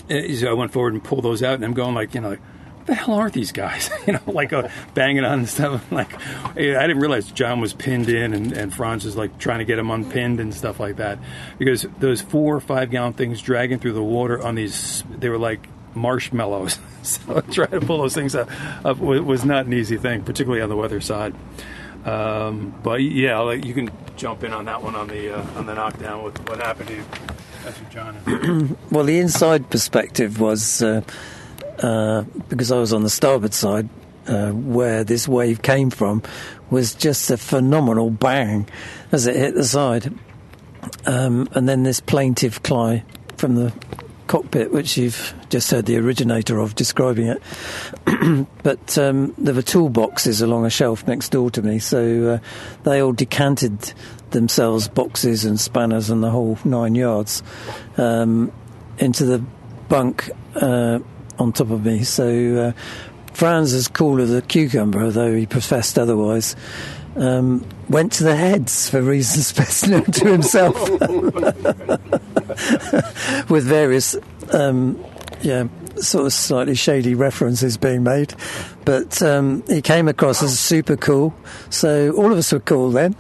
eh, 0.09 0.35
so 0.35 0.49
I 0.49 0.53
went 0.53 0.73
forward 0.73 0.95
and 0.95 1.03
pulled 1.03 1.25
those 1.25 1.43
out, 1.43 1.55
and 1.55 1.65
I'm 1.65 1.75
going 1.75 1.95
like, 1.95 2.15
you 2.15 2.21
know, 2.21 2.31
like, 2.31 2.41
the 2.87 2.95
hell 2.95 3.15
are 3.15 3.31
these 3.31 3.53
guys? 3.53 3.91
you 4.07 4.15
know, 4.15 4.21
like 4.27 4.53
uh, 4.53 4.69
banging 4.95 5.25
on 5.25 5.41
and 5.41 5.49
stuff. 5.49 5.85
Like, 5.95 6.13
I 6.51 6.55
didn't 6.55 6.99
realize 6.99 7.31
John 7.31 7.61
was 7.61 7.73
pinned 7.73 8.09
in 8.09 8.35
and, 8.35 8.53
and 8.53 8.75
Franz 8.75 9.05
was 9.05 9.17
like 9.17 9.39
trying 9.39 9.61
to 9.61 9.65
get 9.65 9.79
him 9.79 9.91
unpinned 9.91 10.41
and 10.41 10.53
stuff 10.53 10.81
like 10.81 10.97
that. 10.97 11.19
Because 11.59 11.87
those 12.01 12.21
four 12.21 12.57
or 12.57 12.61
five 12.61 12.91
gallon 12.91 13.13
things 13.13 13.41
dragging 13.41 13.79
through 13.79 13.93
the 13.93 14.03
water 14.03 14.43
on 14.43 14.57
these, 14.57 15.05
they 15.09 15.29
were 15.29 15.39
like 15.39 15.69
marshmallows. 15.95 16.79
so 17.03 17.41
trying 17.43 17.71
to 17.71 17.81
pull 17.81 17.99
those 17.99 18.15
things 18.15 18.35
up, 18.35 18.51
up 18.85 18.99
was 18.99 19.45
not 19.45 19.67
an 19.67 19.73
easy 19.73 19.97
thing, 19.97 20.25
particularly 20.25 20.63
on 20.63 20.69
the 20.69 20.77
weather 20.77 21.01
side. 21.01 21.35
Um, 22.05 22.75
but 22.83 23.01
yeah, 23.01 23.51
you 23.53 23.73
can 23.73 23.91
jump 24.17 24.45
in 24.45 24.53
on 24.53 24.67
that 24.67 24.83
one 24.83 24.95
on 24.95 25.09
the 25.09 25.39
uh, 25.39 25.59
on 25.59 25.67
the 25.67 25.75
knockdown 25.75 26.23
with 26.23 26.39
what 26.49 26.59
happened 26.59 26.89
to 26.89 26.97
you. 26.97 27.05
John. 27.91 28.77
well, 28.91 29.05
the 29.05 29.19
inside 29.19 29.71
perspective 29.71 30.41
was. 30.41 30.83
Uh, 30.83 31.03
uh, 31.81 32.23
because 32.49 32.71
I 32.71 32.79
was 32.79 32.93
on 32.93 33.03
the 33.03 33.11
starboard 33.11 33.55
side, 33.55 33.89
uh, 34.27 34.51
where 34.53 35.05
this 35.05 35.29
wave 35.29 35.63
came 35.63 35.91
from 35.91 36.23
was 36.71 36.95
just 36.95 37.31
a 37.31 37.37
phenomenal 37.37 38.11
bang 38.11 38.69
as 39.13 39.27
it 39.27 39.37
hit 39.37 39.55
the 39.55 39.65
side. 39.65 40.13
Um, 41.07 41.49
and 41.53 41.69
then 41.69 41.83
this 41.83 42.01
plaintive 42.01 42.63
cry 42.63 43.05
from 43.37 43.55
the 43.55 43.73
cockpit, 44.27 44.73
which 44.73 44.97
you've 44.97 45.35
just 45.51 45.71
heard 45.71 45.87
the 45.87 45.97
originator 45.97 46.59
of 46.59 46.75
describing 46.75 47.29
it. 47.29 47.43
but 48.63 48.99
um, 48.99 49.35
there 49.39 49.55
were 49.55 49.63
toolboxes 49.63 50.43
along 50.43 50.65
a 50.65 50.71
shelf 50.71 51.07
next 51.07 51.31
door 51.31 51.51
to 51.51 51.63
me, 51.63 51.79
so 51.79 52.35
uh, 52.35 52.39
they 52.85 53.03
all 53.03 53.13
decanted 53.13 53.93
themselves, 54.31 54.89
boxes 54.89 55.45
and 55.45 55.61
spanners 55.61 56.11
and 56.11 56.23
the 56.23 56.31
whole 56.31 56.59
nine 56.65 56.95
yards, 56.95 57.43
um, 57.97 58.51
into 58.99 59.25
the 59.25 59.39
bunk 59.89 60.31
uh, 60.57 60.99
on 61.39 61.53
top 61.53 61.71
of 61.71 61.85
me. 61.85 62.05
So 62.05 62.57
uh, 62.57 62.73
Franz, 63.35 63.73
as 63.73 63.89
cool 63.89 64.21
as 64.21 64.33
a 64.33 64.43
cucumber, 64.43 65.03
although 65.03 65.35
he 65.35 65.47
professed 65.47 65.99
otherwise, 65.99 66.55
um, 67.17 67.67
went 67.89 68.13
to 68.13 68.25
the 68.25 68.37
heads 68.37 68.89
for 68.89 69.03
reasons 69.03 69.53
best 69.53 69.89
known 69.89 70.05
to 70.05 70.31
himself, 70.31 70.91
with 73.51 73.65
various, 73.65 74.17
um, 74.53 75.05
yeah, 75.43 75.69
sort 75.97 76.27
of 76.27 76.33
slightly 76.33 76.75
shady 76.75 77.15
references 77.15 77.77
being 77.77 78.03
made. 78.03 78.35
But 78.85 79.23
um, 79.23 79.63
he 79.69 79.83
came 79.83 80.09
across 80.09 80.43
as 80.43 80.59
super 80.59 80.97
cool, 80.97 81.35
so 81.71 82.13
all 82.13 82.33
of 82.33 82.39
us 82.39 82.53
were 82.53 82.61
cool 82.61 82.91
then. 82.91 83.17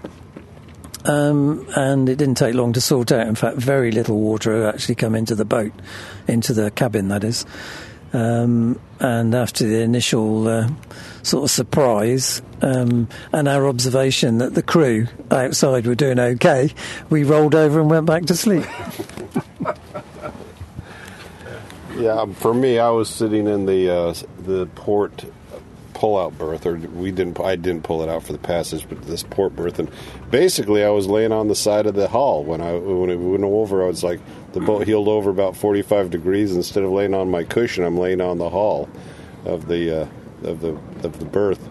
Um, 1.06 1.66
and 1.76 2.08
it 2.08 2.16
didn't 2.16 2.36
take 2.36 2.54
long 2.54 2.72
to 2.72 2.80
sort 2.80 3.12
out. 3.12 3.26
In 3.26 3.34
fact, 3.34 3.58
very 3.58 3.92
little 3.92 4.18
water 4.18 4.64
had 4.64 4.74
actually 4.74 4.94
come 4.94 5.14
into 5.14 5.34
the 5.34 5.44
boat, 5.44 5.72
into 6.26 6.54
the 6.54 6.70
cabin, 6.70 7.08
that 7.08 7.24
is. 7.24 7.44
Um, 8.14 8.80
and 9.00 9.34
after 9.34 9.66
the 9.66 9.80
initial 9.80 10.48
uh, 10.48 10.68
sort 11.22 11.44
of 11.44 11.50
surprise 11.50 12.40
um, 12.62 13.08
and 13.32 13.48
our 13.48 13.66
observation 13.66 14.38
that 14.38 14.54
the 14.54 14.62
crew 14.62 15.08
outside 15.30 15.86
were 15.86 15.96
doing 15.96 16.18
okay, 16.18 16.72
we 17.10 17.24
rolled 17.24 17.54
over 17.54 17.80
and 17.80 17.90
went 17.90 18.06
back 18.06 18.26
to 18.26 18.36
sleep. 18.36 18.64
Yeah, 21.96 22.26
for 22.26 22.52
me, 22.52 22.80
I 22.80 22.90
was 22.90 23.08
sitting 23.08 23.46
in 23.46 23.66
the 23.66 23.88
uh, 23.88 24.14
the 24.38 24.66
port 24.74 25.24
pull-out 25.94 26.36
berth, 26.36 26.66
or 26.66 26.74
we 26.74 27.12
didn't. 27.12 27.38
I 27.38 27.54
didn't 27.54 27.84
pull 27.84 28.02
it 28.02 28.08
out 28.08 28.24
for 28.24 28.32
the 28.32 28.38
passage, 28.38 28.84
but 28.88 29.02
this 29.02 29.22
port 29.22 29.54
berth, 29.54 29.78
and 29.78 29.88
basically, 30.28 30.84
I 30.84 30.90
was 30.90 31.06
laying 31.06 31.30
on 31.30 31.46
the 31.46 31.54
side 31.54 31.86
of 31.86 31.94
the 31.94 32.08
hull 32.08 32.42
when 32.42 32.60
I 32.60 32.72
when 32.74 33.10
it 33.10 33.16
went 33.16 33.44
over. 33.44 33.84
I 33.84 33.86
was 33.86 34.02
like, 34.02 34.20
the 34.54 34.60
boat 34.60 34.86
heeled 34.86 35.08
over 35.08 35.28
about 35.28 35.56
forty-five 35.56 36.10
degrees. 36.10 36.56
Instead 36.56 36.84
of 36.84 36.90
laying 36.90 37.12
on 37.12 37.30
my 37.30 37.44
cushion, 37.44 37.84
I'm 37.84 37.98
laying 37.98 38.20
on 38.20 38.38
the 38.38 38.48
hull 38.48 38.88
of 39.44 39.68
the 39.68 40.02
uh, 40.02 40.06
of 40.44 40.60
the 40.60 40.78
of 41.06 41.18
the 41.18 41.26
berth. 41.26 41.68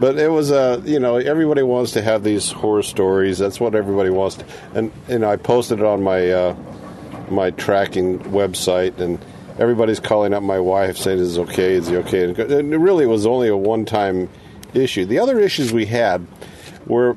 But 0.00 0.18
it 0.18 0.28
was, 0.28 0.50
uh, 0.50 0.82
you 0.84 0.98
know, 0.98 1.16
everybody 1.16 1.62
wants 1.62 1.92
to 1.92 2.02
have 2.02 2.24
these 2.24 2.50
horror 2.50 2.82
stories. 2.82 3.38
That's 3.38 3.60
what 3.60 3.76
everybody 3.76 4.10
wants. 4.10 4.36
To, 4.36 4.44
and 4.74 4.90
you 5.08 5.20
know, 5.20 5.30
I 5.30 5.36
posted 5.36 5.78
it 5.78 5.84
on 5.84 6.02
my 6.02 6.30
uh, 6.30 6.56
my 7.30 7.50
tracking 7.52 8.18
website, 8.18 8.98
and 8.98 9.24
everybody's 9.58 10.00
calling 10.00 10.34
up 10.34 10.42
my 10.42 10.58
wife 10.58 10.96
saying, 10.96 11.20
"Is 11.20 11.36
it 11.36 11.40
okay? 11.42 11.74
Is 11.74 11.88
he 11.88 11.96
okay?" 11.98 12.24
And 12.24 12.74
it 12.74 12.78
really 12.78 13.06
was 13.06 13.24
only 13.26 13.48
a 13.48 13.56
one-time 13.56 14.28
issue. 14.72 15.04
The 15.04 15.20
other 15.20 15.38
issues 15.38 15.72
we 15.72 15.86
had 15.86 16.26
were 16.86 17.16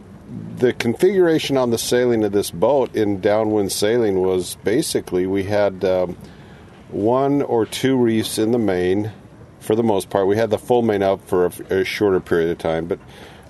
the 0.58 0.74
configuration 0.74 1.56
on 1.56 1.70
the 1.70 1.78
sailing 1.78 2.24
of 2.24 2.32
this 2.32 2.50
boat 2.50 2.96
in 2.96 3.22
downwind 3.22 3.72
sailing 3.72 4.22
was 4.22 4.56
basically 4.64 5.28
we 5.28 5.44
had 5.44 5.86
um, 5.86 6.18
one 6.90 7.44
or 7.44 7.66
two 7.66 7.96
reefs 7.96 8.40
in 8.40 8.52
the 8.52 8.58
main 8.58 9.12
for 9.60 9.76
the 9.76 9.84
most 9.84 10.10
part. 10.10 10.26
We 10.26 10.36
had 10.36 10.50
the 10.50 10.58
full 10.58 10.82
main 10.82 11.04
out 11.04 11.22
for 11.28 11.46
a, 11.46 11.82
a 11.82 11.84
shorter 11.84 12.20
period 12.20 12.50
of 12.50 12.58
time, 12.58 12.88
but 12.88 13.00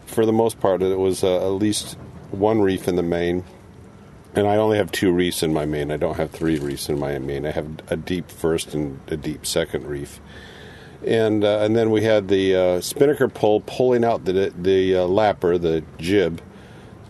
for 0.05 0.25
the 0.25 0.33
most 0.33 0.59
part, 0.59 0.81
it 0.81 0.97
was 0.97 1.23
uh, 1.23 1.45
at 1.45 1.53
least 1.53 1.97
one 2.31 2.61
reef 2.61 2.87
in 2.87 2.95
the 2.97 3.03
main. 3.03 3.45
And 4.35 4.45
I 4.45 4.57
only 4.57 4.77
have 4.77 4.91
two 4.91 5.11
reefs 5.11 5.43
in 5.43 5.53
my 5.53 5.65
main. 5.65 5.91
I 5.91 5.97
don't 5.97 6.17
have 6.17 6.31
three 6.31 6.59
reefs 6.59 6.89
in 6.89 6.99
my 6.99 7.17
main. 7.19 7.45
I 7.45 7.51
have 7.51 7.67
a 7.89 7.95
deep 7.95 8.29
first 8.29 8.73
and 8.73 8.99
a 9.07 9.17
deep 9.17 9.45
second 9.45 9.85
reef. 9.85 10.19
And 11.05 11.43
uh, 11.43 11.59
and 11.59 11.75
then 11.75 11.89
we 11.89 12.03
had 12.03 12.27
the 12.27 12.55
uh, 12.55 12.81
spinnaker 12.81 13.29
pole 13.29 13.61
pulling 13.61 14.03
out 14.03 14.25
the 14.25 14.51
the 14.57 14.95
uh, 14.95 15.07
lapper, 15.07 15.61
the 15.61 15.83
jib, 15.97 16.41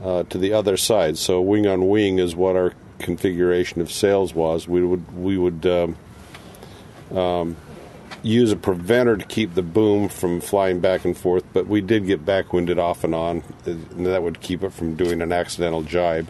uh, 0.04 0.24
to 0.24 0.38
the 0.38 0.54
other 0.54 0.78
side. 0.78 1.18
So 1.18 1.42
wing 1.42 1.68
on 1.68 1.88
wing 1.88 2.20
is 2.20 2.36
what 2.36 2.56
our 2.56 2.74
configuration 3.00 3.82
of 3.82 3.92
sails 3.92 4.34
was. 4.34 4.68
We 4.68 4.84
would 4.84 5.16
we 5.18 5.38
would 5.38 5.66
um, 5.66 5.98
um, 7.18 7.58
use 8.24 8.52
a 8.52 8.58
preventer 8.58 9.18
to 9.18 9.26
keep 9.26 9.54
the 9.54 9.62
boom 9.62 10.10
from 10.10 10.42
flying 10.42 10.80
back 10.80 11.06
and 11.06 11.18
forth, 11.18 11.44
but 11.54 11.68
we 11.68 11.82
did 11.82 12.06
get 12.06 12.26
backwinded 12.26 12.78
off 12.78 13.04
and 13.04 13.16
on, 13.16 13.44
and 13.66 14.06
that 14.06 14.24
would 14.24 14.42
keep 14.42 14.64
it 14.64 14.74
from 14.74 14.96
doing 14.96 15.22
an 15.22 15.32
accidental 15.32 15.84
jibe. 15.84 16.30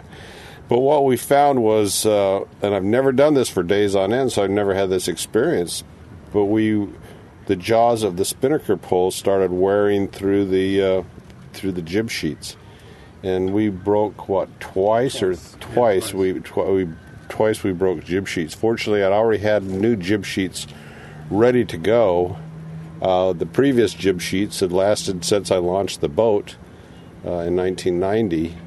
But 0.70 0.80
what 0.80 1.06
we 1.06 1.16
found 1.16 1.64
was, 1.64 2.06
uh, 2.06 2.44
and 2.62 2.76
I've 2.76 2.84
never 2.84 3.12
done 3.14 3.36
this 3.36 3.50
for 3.50 3.64
days 3.64 3.96
on 3.96 4.14
end, 4.14 4.34
so 4.34 4.44
I've 4.44 4.50
never 4.50 4.74
had 4.74 4.90
this 4.90 5.08
experience. 5.08 5.84
But 6.34 6.46
we, 6.46 6.90
the 7.46 7.56
jaws 7.56 8.04
of 8.04 8.18
the 8.18 8.26
spinnaker 8.26 8.76
pole 8.76 9.12
started 9.12 9.52
wearing 9.52 10.10
through 10.10 10.46
the 10.46 10.82
uh, 10.82 11.04
through 11.54 11.72
the 11.72 11.82
jib 11.82 12.10
sheets, 12.10 12.58
and 13.24 13.54
we 13.54 13.70
broke 13.70 14.30
what 14.30 14.60
twice 14.60 15.22
or 15.22 15.36
twice 15.60 16.14
we, 16.14 16.40
tw- 16.40 16.58
we 16.58 16.88
twice 17.30 17.64
we 17.64 17.72
broke 17.72 18.04
jib 18.04 18.28
sheets. 18.28 18.54
Fortunately, 18.54 19.04
I'd 19.04 19.12
already 19.12 19.42
had 19.42 19.64
new 19.64 19.96
jib 19.96 20.26
sheets 20.26 20.68
ready 21.30 21.66
to 21.66 21.78
go. 21.78 22.38
Uh, 23.02 23.34
the 23.34 23.46
previous 23.46 23.94
jib 23.94 24.22
sheets 24.22 24.60
had 24.60 24.72
lasted 24.72 25.24
since 25.24 25.52
I 25.52 25.58
launched 25.58 26.02
the 26.02 26.10
boat 26.10 26.56
uh, 27.26 27.46
in 27.46 27.56
1990. 27.56 28.58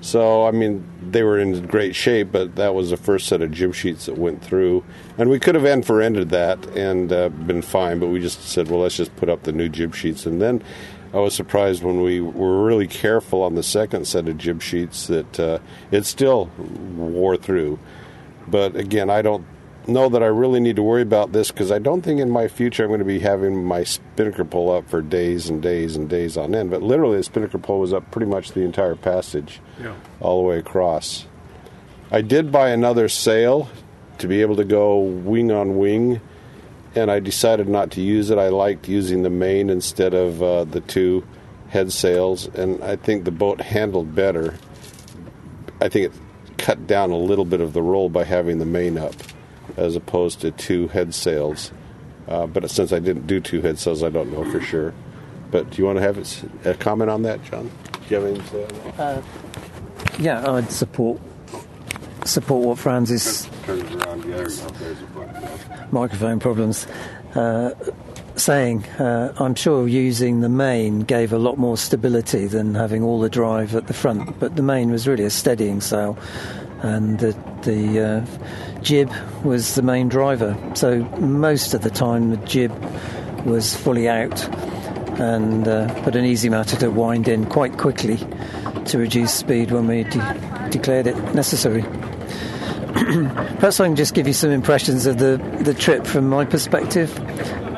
So, 0.00 0.46
I 0.46 0.50
mean, 0.50 0.86
they 1.02 1.22
were 1.22 1.38
in 1.38 1.66
great 1.66 1.94
shape, 1.96 2.30
but 2.30 2.56
that 2.56 2.74
was 2.74 2.90
the 2.90 2.96
first 2.96 3.26
set 3.26 3.42
of 3.42 3.50
jib 3.50 3.74
sheets 3.74 4.06
that 4.06 4.16
went 4.16 4.42
through. 4.42 4.84
And 5.18 5.30
we 5.30 5.40
could 5.40 5.54
have 5.54 5.64
end 5.64 5.86
for 5.86 6.00
ended 6.00 6.30
that 6.30 6.64
and 6.76 7.12
uh, 7.12 7.28
been 7.28 7.62
fine, 7.62 7.98
but 7.98 8.08
we 8.08 8.20
just 8.20 8.42
said, 8.42 8.68
well, 8.68 8.80
let's 8.80 8.96
just 8.96 9.16
put 9.16 9.28
up 9.28 9.42
the 9.44 9.52
new 9.52 9.68
jib 9.68 9.94
sheets. 9.94 10.26
And 10.26 10.40
then 10.40 10.62
I 11.14 11.18
was 11.18 11.34
surprised 11.34 11.82
when 11.82 12.02
we 12.02 12.20
were 12.20 12.64
really 12.64 12.86
careful 12.86 13.42
on 13.42 13.54
the 13.54 13.62
second 13.62 14.06
set 14.06 14.28
of 14.28 14.36
jib 14.38 14.60
sheets 14.62 15.06
that 15.06 15.40
uh, 15.40 15.58
it 15.90 16.04
still 16.04 16.50
wore 16.96 17.36
through. 17.36 17.78
But 18.48 18.76
again, 18.76 19.08
I 19.10 19.22
don't 19.22 19.44
know 19.86 20.08
that 20.08 20.22
I 20.22 20.26
really 20.26 20.58
need 20.60 20.76
to 20.76 20.82
worry 20.82 21.02
about 21.02 21.32
this 21.32 21.50
because 21.50 21.70
I 21.70 21.78
don't 21.78 22.02
think 22.02 22.20
in 22.20 22.28
my 22.30 22.48
future 22.48 22.82
I'm 22.82 22.90
going 22.90 22.98
to 22.98 23.04
be 23.04 23.20
having 23.20 23.64
my 23.64 23.84
spinnaker 23.84 24.44
pole 24.44 24.70
up 24.70 24.88
for 24.90 25.00
days 25.00 25.48
and 25.48 25.62
days 25.62 25.96
and 25.96 26.08
days 26.08 26.36
on 26.36 26.54
end. 26.54 26.70
But 26.70 26.82
literally, 26.82 27.18
the 27.18 27.22
spinnaker 27.22 27.58
pole 27.58 27.80
was 27.80 27.92
up 27.92 28.10
pretty 28.10 28.26
much 28.26 28.52
the 28.52 28.62
entire 28.62 28.96
passage, 28.96 29.60
Yeah. 29.80 29.94
all 30.20 30.42
the 30.42 30.48
way 30.48 30.58
across. 30.58 31.26
I 32.10 32.20
did 32.20 32.50
buy 32.52 32.70
another 32.70 33.08
sail 33.08 33.68
to 34.18 34.26
be 34.28 34.40
able 34.42 34.56
to 34.56 34.64
go 34.64 34.98
wing 34.98 35.50
on 35.52 35.76
wing, 35.76 36.20
and 36.96 37.10
I 37.10 37.20
decided 37.20 37.68
not 37.68 37.92
to 37.92 38.00
use 38.00 38.30
it. 38.30 38.38
I 38.38 38.48
liked 38.48 38.88
using 38.88 39.22
the 39.22 39.30
main 39.30 39.68
instead 39.68 40.14
of 40.14 40.42
uh, 40.42 40.64
the 40.64 40.80
two 40.80 41.24
head 41.68 41.92
sails, 41.92 42.46
and 42.48 42.82
I 42.82 42.96
think 42.96 43.24
the 43.24 43.30
boat 43.30 43.60
handled 43.60 44.14
better. 44.14 44.54
I 45.80 45.88
think 45.88 46.06
it 46.06 46.20
cut 46.56 46.86
down 46.86 47.10
a 47.10 47.18
little 47.18 47.44
bit 47.44 47.60
of 47.60 47.74
the 47.74 47.82
roll 47.82 48.08
by 48.08 48.24
having 48.24 48.58
the 48.58 48.64
main 48.64 48.96
up 48.96 49.14
as 49.76 49.94
opposed 49.94 50.40
to 50.40 50.50
two 50.52 50.88
head 50.88 51.14
sails. 51.14 51.70
Uh, 52.28 52.46
but 52.46 52.68
since 52.70 52.92
I 52.92 52.98
didn't 52.98 53.26
do 53.26 53.40
two 53.40 53.60
head 53.60 53.78
sails, 53.78 54.02
I 54.02 54.08
don't 54.08 54.32
know 54.32 54.50
for 54.50 54.60
sure. 54.60 54.94
But 55.50 55.70
do 55.70 55.78
you 55.78 55.84
want 55.84 55.98
to 55.98 56.02
have 56.02 56.44
a 56.64 56.74
comment 56.74 57.10
on 57.10 57.22
that, 57.22 57.44
John? 57.44 57.70
Do 57.92 58.00
you 58.08 58.16
have 58.16 58.26
anything 58.26 58.66
to 58.66 58.74
say 58.74 58.80
on 58.80 58.96
that? 58.96 59.24
Yeah, 60.18 60.50
I'd 60.50 60.72
support 60.72 61.20
support 62.26 62.66
what 62.66 62.78
Franz 62.78 63.10
is 63.10 63.48
Turn 63.64 63.80
it 63.80 63.94
around. 63.94 64.24
Yeah, 64.24 64.36
there's 64.36 64.60
a 64.60 65.04
button. 65.14 65.88
microphone 65.90 66.38
problems. 66.40 66.86
Uh, 67.34 67.70
saying, 68.36 68.84
uh, 68.98 69.32
I'm 69.38 69.54
sure 69.54 69.88
using 69.88 70.40
the 70.40 70.48
main 70.48 71.00
gave 71.00 71.32
a 71.32 71.38
lot 71.38 71.58
more 71.58 71.76
stability 71.76 72.46
than 72.46 72.74
having 72.74 73.02
all 73.02 73.18
the 73.20 73.30
drive 73.30 73.74
at 73.74 73.86
the 73.86 73.94
front, 73.94 74.38
but 74.38 74.56
the 74.56 74.62
main 74.62 74.90
was 74.90 75.08
really 75.08 75.24
a 75.24 75.30
steadying 75.30 75.80
sail, 75.80 76.18
and 76.82 77.18
the, 77.18 77.32
the 77.62 78.00
uh, 78.00 78.80
jib 78.82 79.10
was 79.42 79.74
the 79.74 79.82
main 79.82 80.08
driver. 80.08 80.56
So 80.74 81.04
most 81.18 81.72
of 81.74 81.82
the 81.82 81.90
time 81.90 82.30
the 82.30 82.36
jib 82.38 82.72
was 83.44 83.74
fully 83.74 84.08
out, 84.08 84.44
and 85.18 85.66
uh, 85.66 86.02
but 86.04 86.14
an 86.14 86.24
easy 86.24 86.48
matter 86.48 86.76
to 86.76 86.90
wind 86.90 87.28
in 87.28 87.46
quite 87.46 87.78
quickly 87.78 88.18
to 88.86 88.98
reduce 88.98 89.32
speed 89.32 89.70
when 89.70 89.86
we 89.86 90.04
de- 90.04 90.68
declared 90.70 91.06
it 91.06 91.16
necessary. 91.34 91.84
Perhaps 93.58 93.80
I 93.80 93.86
can 93.86 93.96
just 93.96 94.14
give 94.14 94.26
you 94.26 94.32
some 94.32 94.50
impressions 94.50 95.06
of 95.06 95.18
the, 95.18 95.38
the 95.60 95.74
trip 95.74 96.06
from 96.06 96.28
my 96.28 96.44
perspective. 96.44 97.16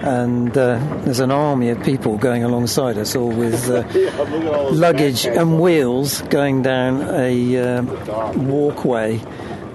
And 0.01 0.57
uh, 0.57 0.79
there's 1.05 1.20
an 1.20 1.31
army 1.31 1.70
of 1.70 1.83
people 1.83 2.18
going 2.18 2.44
alongside 2.44 2.98
us, 2.98 3.14
all 3.14 3.31
with 3.31 3.68
uh, 3.68 3.85
luggage 4.70 5.27
and 5.27 5.61
wheels 5.61 6.22
going 6.22 6.62
down 6.62 7.03
a 7.14 7.57
uh, 7.57 7.83
walkway. 8.35 9.20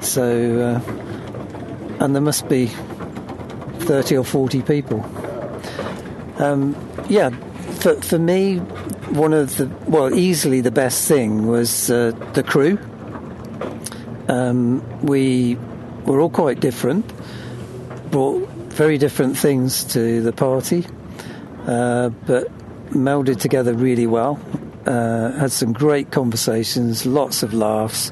So, 0.01 0.81
uh, 0.81 2.03
and 2.03 2.15
there 2.15 2.21
must 2.21 2.49
be 2.49 2.67
30 2.67 4.17
or 4.17 4.23
40 4.23 4.61
people. 4.63 5.03
Um, 6.37 6.75
yeah, 7.09 7.29
for, 7.79 7.95
for 8.01 8.17
me, 8.17 8.57
one 8.57 9.33
of 9.33 9.57
the 9.57 9.67
well, 9.87 10.13
easily 10.13 10.61
the 10.61 10.71
best 10.71 11.07
thing 11.07 11.47
was 11.47 11.89
uh, 11.89 12.11
the 12.33 12.43
crew. 12.43 12.79
Um, 14.27 15.01
we 15.01 15.57
were 16.05 16.21
all 16.21 16.29
quite 16.29 16.59
different, 16.59 17.11
brought 18.11 18.47
very 18.69 18.97
different 18.97 19.37
things 19.37 19.83
to 19.85 20.21
the 20.21 20.31
party, 20.31 20.85
uh, 21.67 22.09
but 22.09 22.47
melded 22.89 23.39
together 23.39 23.73
really 23.73 24.07
well. 24.07 24.39
Uh, 24.85 25.31
had 25.31 25.51
some 25.51 25.73
great 25.73 26.11
conversations, 26.11 27.05
lots 27.05 27.43
of 27.43 27.53
laughs, 27.53 28.11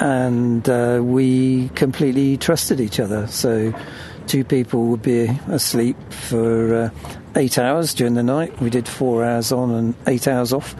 and 0.00 0.68
uh, 0.68 1.00
we 1.02 1.68
completely 1.70 2.36
trusted 2.36 2.80
each 2.80 2.98
other. 2.98 3.26
So, 3.26 3.74
two 4.26 4.44
people 4.44 4.86
would 4.86 5.02
be 5.02 5.26
asleep 5.48 5.96
for 6.10 6.74
uh, 6.74 6.90
eight 7.36 7.58
hours 7.58 7.92
during 7.92 8.14
the 8.14 8.22
night. 8.22 8.58
We 8.60 8.70
did 8.70 8.88
four 8.88 9.24
hours 9.24 9.52
on 9.52 9.70
and 9.70 9.94
eight 10.06 10.26
hours 10.26 10.52
off, 10.52 10.74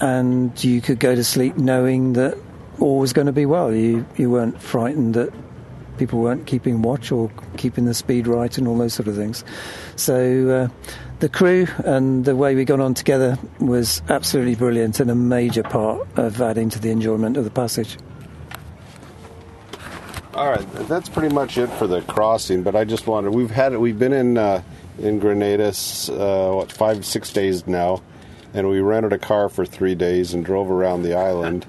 and 0.00 0.62
you 0.62 0.80
could 0.80 1.00
go 1.00 1.14
to 1.14 1.24
sleep 1.24 1.56
knowing 1.56 2.12
that 2.12 2.38
all 2.80 2.98
was 2.98 3.12
going 3.12 3.26
to 3.26 3.32
be 3.32 3.46
well. 3.46 3.72
You 3.72 4.06
you 4.16 4.30
weren't 4.30 4.60
frightened 4.60 5.14
that 5.14 5.32
people 6.00 6.20
weren't 6.20 6.46
keeping 6.46 6.80
watch 6.80 7.12
or 7.12 7.30
keeping 7.58 7.84
the 7.84 7.92
speed 7.92 8.26
right 8.26 8.56
and 8.56 8.66
all 8.66 8.78
those 8.78 8.94
sort 8.94 9.06
of 9.06 9.14
things. 9.14 9.44
So 9.96 10.48
uh, 10.48 10.94
the 11.18 11.28
crew 11.28 11.66
and 11.84 12.24
the 12.24 12.34
way 12.34 12.54
we 12.54 12.64
got 12.64 12.80
on 12.80 12.94
together 12.94 13.38
was 13.58 14.00
absolutely 14.08 14.54
brilliant 14.54 14.98
and 14.98 15.10
a 15.10 15.14
major 15.14 15.62
part 15.62 16.08
of 16.16 16.40
adding 16.40 16.70
to 16.70 16.78
the 16.78 16.90
enjoyment 16.90 17.36
of 17.36 17.44
the 17.44 17.50
passage. 17.50 17.98
All 20.32 20.48
right, 20.48 20.66
that's 20.88 21.10
pretty 21.10 21.34
much 21.34 21.58
it 21.58 21.66
for 21.72 21.86
the 21.86 22.00
crossing. 22.02 22.62
But 22.62 22.74
I 22.74 22.84
just 22.84 23.06
wanted 23.06 23.34
we've 23.34 23.50
had 23.50 23.76
we've 23.76 23.98
been 23.98 24.14
in 24.14 24.38
uh, 24.38 24.62
in 24.98 25.18
Grenada 25.18 25.68
uh, 25.68 26.54
what 26.54 26.72
five 26.72 27.04
six 27.04 27.30
days 27.30 27.66
now, 27.66 28.00
and 28.54 28.70
we 28.70 28.80
rented 28.80 29.12
a 29.12 29.18
car 29.18 29.50
for 29.50 29.66
three 29.66 29.94
days 29.94 30.32
and 30.32 30.44
drove 30.44 30.70
around 30.70 31.02
the 31.02 31.14
island. 31.14 31.66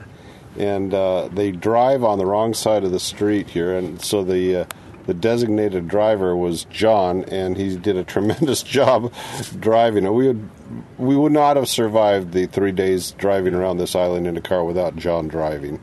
And 0.58 0.94
uh, 0.94 1.30
they 1.30 1.52
drive 1.52 2.04
on 2.04 2.18
the 2.18 2.26
wrong 2.26 2.54
side 2.54 2.84
of 2.84 2.92
the 2.92 3.00
street 3.00 3.50
here, 3.50 3.76
and 3.76 4.02
so 4.02 4.24
the 4.24 4.58
uh, 4.58 4.66
the 5.06 5.14
designated 5.14 5.88
driver 5.88 6.36
was 6.36 6.66
John, 6.66 7.24
and 7.26 7.58
he 7.58 7.76
did 7.78 7.98
a 7.98 8.04
tremendous 8.16 8.64
job 8.64 9.14
driving. 9.60 10.12
We 10.14 10.28
would 10.28 10.50
we 10.98 11.16
would 11.16 11.32
not 11.32 11.58
have 11.58 11.68
survived 11.68 12.32
the 12.32 12.46
three 12.46 12.72
days 12.72 13.12
driving 13.12 13.54
around 13.54 13.78
this 13.78 13.96
island 13.96 14.28
in 14.28 14.38
a 14.38 14.42
car 14.42 14.64
without 14.64 14.96
John 14.96 15.28
driving. 15.28 15.80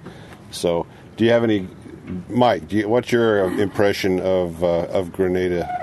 So, 0.51 0.87
do 1.17 1.25
you 1.25 1.31
have 1.31 1.45
any, 1.45 1.69
Mike? 2.29 2.73
You, 2.73 2.89
what's 2.89 3.13
your 3.13 3.45
impression 3.61 4.21
of 4.21 4.63
uh, 4.63 4.87
of 4.87 5.13
Grenada? 5.13 5.75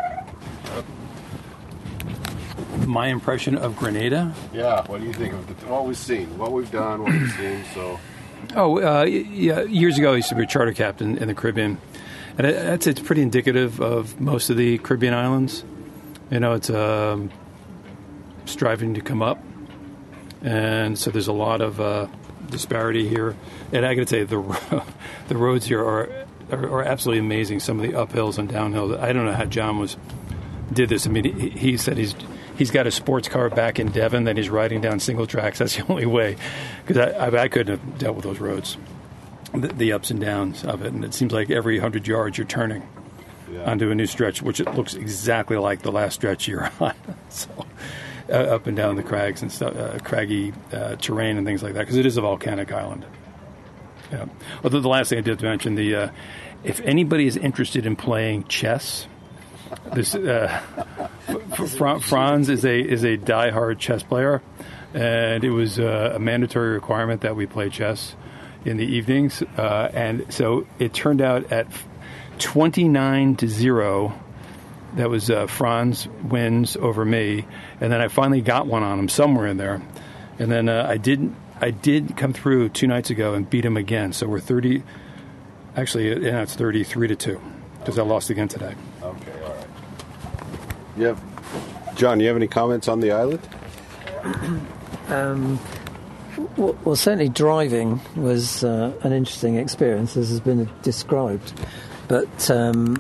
My 2.86 3.08
impression 3.08 3.58
of 3.58 3.76
Grenada. 3.78 4.34
Yeah, 4.54 4.86
what 4.88 5.02
do 5.02 5.08
you 5.08 5.13
think 5.13 5.34
of 5.34 5.48
the, 5.48 5.67
what 5.67 5.86
we've 5.86 5.98
seen, 5.98 6.38
what 6.38 6.52
we've 6.52 6.71
done, 6.71 7.04
what 7.04 7.12
we've 7.13 7.32
seen? 7.32 7.63
So, 7.74 8.00
Oh, 8.55 8.79
uh, 8.79 9.03
yeah. 9.03 9.63
Years 9.63 9.97
ago, 9.97 10.13
I 10.13 10.17
used 10.17 10.29
to 10.29 10.36
be 10.36 10.43
a 10.43 10.47
charter 10.47 10.73
captain 10.73 11.17
in 11.17 11.27
the 11.27 11.36
Caribbean, 11.36 11.77
and 12.38 12.47
it, 12.47 12.55
it's 12.55 12.88
it's 12.88 12.99
pretty 12.99 13.21
indicative 13.21 13.81
of 13.81 14.19
most 14.19 14.49
of 14.49 14.58
the 14.58 14.77
Caribbean 14.79 15.13
islands. 15.13 15.63
You 16.31 16.39
know, 16.39 16.53
it's 16.53 16.69
um, 16.69 17.31
striving 18.45 18.93
to 18.95 19.01
come 19.01 19.21
up, 19.21 19.41
and 20.41 20.97
so 20.97 21.12
there's 21.12 21.27
a 21.27 21.34
lot 21.34 21.62
of 21.62 21.79
uh, 21.79 22.08
disparity 22.49 23.08
here. 23.08 23.36
And 23.71 23.86
I 23.86 23.93
got 23.95 24.08
to 24.08 24.17
you, 24.17 24.25
the 24.25 24.84
the 25.27 25.38
roads 25.38 25.65
here 25.65 25.84
are, 25.84 26.10
are 26.51 26.69
are 26.69 26.84
absolutely 26.84 27.19
amazing. 27.19 27.60
Some 27.60 27.79
of 27.79 27.86
the 27.86 27.93
uphills 27.93 28.38
and 28.38 28.49
downhills. 28.49 28.99
I 28.99 29.13
don't 29.13 29.25
know 29.25 29.34
how 29.34 29.45
John 29.45 29.79
was 29.79 29.97
did 30.71 30.89
this. 30.89 31.08
I 31.08 31.10
mean, 31.10 31.38
he, 31.38 31.49
he 31.49 31.77
said 31.77 31.97
he's 31.97 32.15
he's 32.57 32.71
got 32.71 32.87
a 32.87 32.91
sports 32.91 33.27
car 33.27 33.49
back 33.49 33.79
in 33.79 33.91
Devon 33.91 34.25
that 34.25 34.37
he's 34.37 34.49
riding 34.49 34.81
down 34.81 34.99
single 34.99 35.27
tracks. 35.27 35.59
That's 35.59 35.75
the 35.75 35.85
only 35.87 36.05
way 36.05 36.37
because 36.85 37.13
I, 37.13 37.27
I, 37.27 37.43
I 37.43 37.47
couldn't 37.47 37.79
have 37.79 37.97
dealt 37.97 38.15
with 38.15 38.25
those 38.25 38.39
roads, 38.39 38.77
the, 39.53 39.67
the 39.67 39.93
ups 39.93 40.11
and 40.11 40.19
downs 40.19 40.63
of 40.63 40.83
it. 40.83 40.93
And 40.93 41.03
it 41.03 41.13
seems 41.13 41.31
like 41.31 41.49
every 41.49 41.79
hundred 41.79 42.07
yards 42.07 42.37
you're 42.37 42.47
turning 42.47 42.87
yeah. 43.51 43.69
onto 43.69 43.91
a 43.91 43.95
new 43.95 44.05
stretch, 44.05 44.41
which 44.41 44.59
it 44.59 44.73
looks 44.73 44.93
exactly 44.93 45.57
like 45.57 45.81
the 45.81 45.91
last 45.91 46.15
stretch 46.15 46.47
you're 46.47 46.71
on. 46.79 46.93
so 47.29 47.49
uh, 48.29 48.33
up 48.33 48.67
and 48.67 48.75
down 48.75 48.95
the 48.95 49.03
crags 49.03 49.41
and 49.41 49.51
stuff, 49.51 49.75
uh, 49.75 49.99
craggy 49.99 50.53
uh, 50.71 50.95
terrain 50.95 51.37
and 51.37 51.45
things 51.45 51.61
like 51.61 51.73
that 51.73 51.81
because 51.81 51.97
it 51.97 52.05
is 52.05 52.17
a 52.17 52.21
volcanic 52.21 52.71
island. 52.71 53.05
Yeah. 54.11 54.25
Although 54.63 54.81
the 54.81 54.89
last 54.89 55.09
thing 55.09 55.17
I 55.17 55.21
did 55.21 55.39
to 55.39 55.45
mention 55.45 55.75
the 55.75 55.95
uh, 55.95 56.09
if 56.63 56.81
anybody 56.81 57.27
is 57.27 57.37
interested 57.37 57.85
in 57.85 57.95
playing 57.95 58.45
chess. 58.45 59.07
This 59.93 60.15
uh, 60.15 60.61
Fr- 61.55 61.99
Franz 61.99 62.49
is 62.49 62.65
a 62.65 62.79
is 62.79 63.03
a 63.03 63.17
diehard 63.17 63.79
chess 63.79 64.03
player, 64.03 64.41
and 64.93 65.43
it 65.43 65.51
was 65.51 65.79
uh, 65.79 66.13
a 66.15 66.19
mandatory 66.19 66.73
requirement 66.73 67.21
that 67.21 67.35
we 67.35 67.45
play 67.45 67.69
chess 67.69 68.15
in 68.65 68.77
the 68.77 68.85
evenings. 68.85 69.41
Uh, 69.57 69.89
and 69.93 70.33
so 70.33 70.65
it 70.79 70.93
turned 70.93 71.21
out 71.21 71.51
at 71.51 71.67
twenty 72.39 72.89
nine 72.89 73.35
to 73.38 73.47
zero. 73.47 74.19
That 74.95 75.09
was 75.09 75.29
uh, 75.29 75.47
Franz 75.47 76.07
wins 76.23 76.77
over 76.77 77.03
me, 77.03 77.45
and 77.81 77.91
then 77.91 78.01
I 78.01 78.07
finally 78.07 78.41
got 78.41 78.65
one 78.65 78.81
on 78.83 78.97
him 78.97 79.09
somewhere 79.09 79.47
in 79.47 79.57
there, 79.57 79.81
and 80.39 80.51
then 80.51 80.69
uh, 80.69 80.85
I 80.89 80.97
didn't. 80.97 81.35
I 81.61 81.71
did 81.71 82.17
come 82.17 82.33
through 82.33 82.69
two 82.69 82.88
nights 82.88 83.09
ago 83.09 83.33
and 83.33 83.49
beat 83.49 83.65
him 83.65 83.77
again. 83.77 84.13
So 84.13 84.27
we're 84.27 84.39
thirty. 84.39 84.83
Actually, 85.75 86.25
yeah, 86.25 86.41
it's 86.41 86.55
thirty 86.55 86.83
three 86.83 87.07
to 87.07 87.15
two 87.15 87.41
because 87.79 87.99
I 87.99 88.03
lost 88.03 88.29
again 88.29 88.47
today. 88.47 88.73
You 90.97 91.17
John. 91.95 92.19
You 92.19 92.27
have 92.27 92.36
any 92.36 92.47
comments 92.47 92.88
on 92.88 92.99
the 92.99 93.12
island? 93.12 93.41
Um, 95.08 95.60
well, 96.58 96.75
well, 96.84 96.95
certainly 96.95 97.29
driving 97.29 98.01
was 98.15 98.63
uh, 98.63 98.91
an 99.03 99.13
interesting 99.13 99.58
experience, 99.58 100.17
as 100.17 100.29
has 100.29 100.39
been 100.39 100.67
described. 100.81 101.53
But 102.08 102.49
um, 102.49 102.97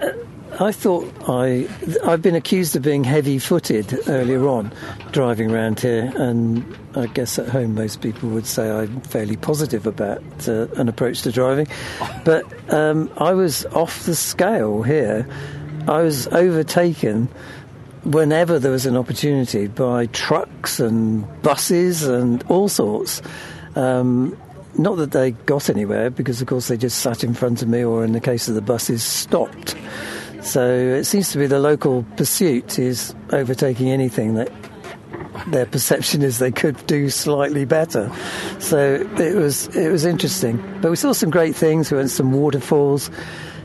uh, 0.00 0.12
I 0.60 0.72
thought 0.72 1.12
I 1.28 1.68
I've 2.04 2.22
been 2.22 2.34
accused 2.34 2.76
of 2.76 2.82
being 2.82 3.04
heavy-footed 3.04 4.08
earlier 4.08 4.46
on 4.46 4.72
driving 5.10 5.50
around 5.50 5.80
here, 5.80 6.12
and 6.16 6.64
I 6.94 7.06
guess 7.06 7.38
at 7.38 7.48
home 7.48 7.74
most 7.74 8.00
people 8.00 8.28
would 8.30 8.46
say 8.46 8.70
I'm 8.70 9.00
fairly 9.02 9.36
positive 9.36 9.86
about 9.86 10.22
uh, 10.48 10.68
an 10.76 10.88
approach 10.88 11.22
to 11.22 11.32
driving. 11.32 11.66
But 12.24 12.44
um, 12.72 13.10
I 13.18 13.34
was 13.34 13.66
off 13.66 14.04
the 14.04 14.14
scale 14.14 14.82
here. 14.82 15.26
I 15.88 16.02
was 16.02 16.26
overtaken 16.28 17.28
whenever 18.04 18.58
there 18.58 18.70
was 18.70 18.84
an 18.84 18.96
opportunity 18.96 19.68
by 19.68 20.06
trucks 20.06 20.80
and 20.80 21.26
buses 21.42 22.02
and 22.02 22.42
all 22.48 22.68
sorts. 22.68 23.22
Um, 23.74 24.36
not 24.76 24.96
that 24.96 25.12
they 25.12 25.30
got 25.30 25.70
anywhere, 25.70 26.10
because 26.10 26.42
of 26.42 26.46
course 26.46 26.68
they 26.68 26.76
just 26.76 26.98
sat 26.98 27.24
in 27.24 27.32
front 27.32 27.62
of 27.62 27.68
me, 27.68 27.82
or 27.82 28.04
in 28.04 28.12
the 28.12 28.20
case 28.20 28.48
of 28.48 28.54
the 28.54 28.60
buses, 28.60 29.02
stopped. 29.02 29.74
So 30.42 30.68
it 30.70 31.04
seems 31.04 31.32
to 31.32 31.38
be 31.38 31.46
the 31.46 31.58
local 31.58 32.04
pursuit 32.16 32.78
is 32.78 33.14
overtaking 33.32 33.90
anything 33.90 34.34
that 34.34 34.52
their 35.46 35.66
perception 35.66 36.22
is 36.22 36.38
they 36.38 36.50
could 36.50 36.86
do 36.86 37.10
slightly 37.10 37.64
better. 37.64 38.10
So 38.58 39.06
it 39.18 39.34
was 39.34 39.74
it 39.76 39.90
was 39.90 40.04
interesting. 40.04 40.62
But 40.80 40.90
we 40.90 40.96
saw 40.96 41.12
some 41.12 41.30
great 41.30 41.54
things. 41.54 41.90
We 41.90 41.96
went 41.96 42.10
to 42.10 42.14
some 42.14 42.32
waterfalls. 42.32 43.10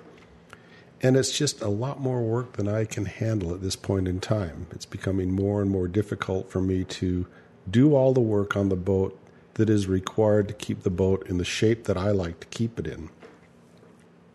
And 1.02 1.16
it's 1.16 1.36
just 1.36 1.60
a 1.60 1.68
lot 1.68 2.00
more 2.00 2.22
work 2.22 2.52
than 2.52 2.68
I 2.68 2.84
can 2.84 3.06
handle 3.06 3.52
at 3.52 3.60
this 3.60 3.74
point 3.74 4.06
in 4.06 4.20
time. 4.20 4.68
It's 4.70 4.86
becoming 4.86 5.32
more 5.32 5.60
and 5.60 5.70
more 5.70 5.88
difficult 5.88 6.50
for 6.50 6.60
me 6.60 6.84
to 6.84 7.26
do 7.68 7.94
all 7.94 8.12
the 8.12 8.20
work 8.20 8.56
on 8.56 8.68
the 8.68 8.76
boat 8.76 9.18
that 9.54 9.68
is 9.68 9.86
required 9.86 10.48
to 10.48 10.54
keep 10.54 10.82
the 10.82 10.90
boat 10.90 11.26
in 11.28 11.38
the 11.38 11.44
shape 11.44 11.84
that 11.84 11.96
I 11.96 12.12
like 12.12 12.40
to 12.40 12.46
keep 12.46 12.78
it 12.78 12.86
in. 12.86 13.10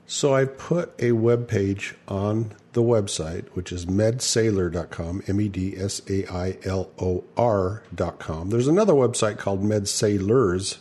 So 0.06 0.34
I 0.34 0.46
put 0.46 0.94
a 1.00 1.14
web 1.14 1.48
page 1.48 1.96
on 2.08 2.54
the 2.74 2.82
website, 2.82 3.48
which 3.50 3.72
is 3.72 3.86
medsailor.com, 3.86 5.24
M 5.28 5.42
E 5.42 5.50
D 5.50 5.76
S 5.76 6.02
A 6.10 6.26
I 6.32 6.58
L 6.64 6.92
O 6.98 7.26
R.com. 7.36 8.50
There's 8.50 8.70
another 8.70 8.94
website 8.94 9.38
called 9.38 9.64
medsailors 9.64 10.78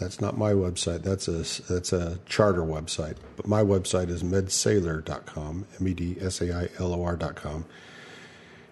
that's 0.00 0.18
not 0.18 0.38
my 0.38 0.52
website. 0.52 1.02
That's 1.02 1.28
a 1.28 1.44
that's 1.72 1.92
a 1.92 2.18
charter 2.24 2.62
website. 2.62 3.16
But 3.36 3.46
my 3.46 3.62
website 3.62 4.08
is 4.08 4.22
medsailor.com, 4.22 5.66
m 5.78 5.88
e 5.88 5.94
d 5.94 6.16
s 6.18 6.40
a 6.40 6.52
i 6.52 6.68
l 6.78 6.94
o 6.94 7.04
r.com. 7.04 7.66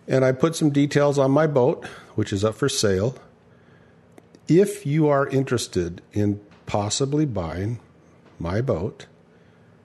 And 0.09 0.25
I 0.25 0.33
put 0.33 0.57
some 0.57 0.71
details 0.71 1.19
on 1.19 1.31
my 1.31 1.47
boat, 1.47 1.85
which 2.14 2.33
is 2.33 2.45
up 2.45 2.55
for 2.55 2.71
sale. 2.71 3.14
If 4.49 4.87
you 4.87 5.07
are 5.07 5.29
interested 5.29 6.01
in 6.14 6.41
possibly 6.64 7.27
buying 7.27 7.79
my 8.38 8.62
boat, 8.62 9.05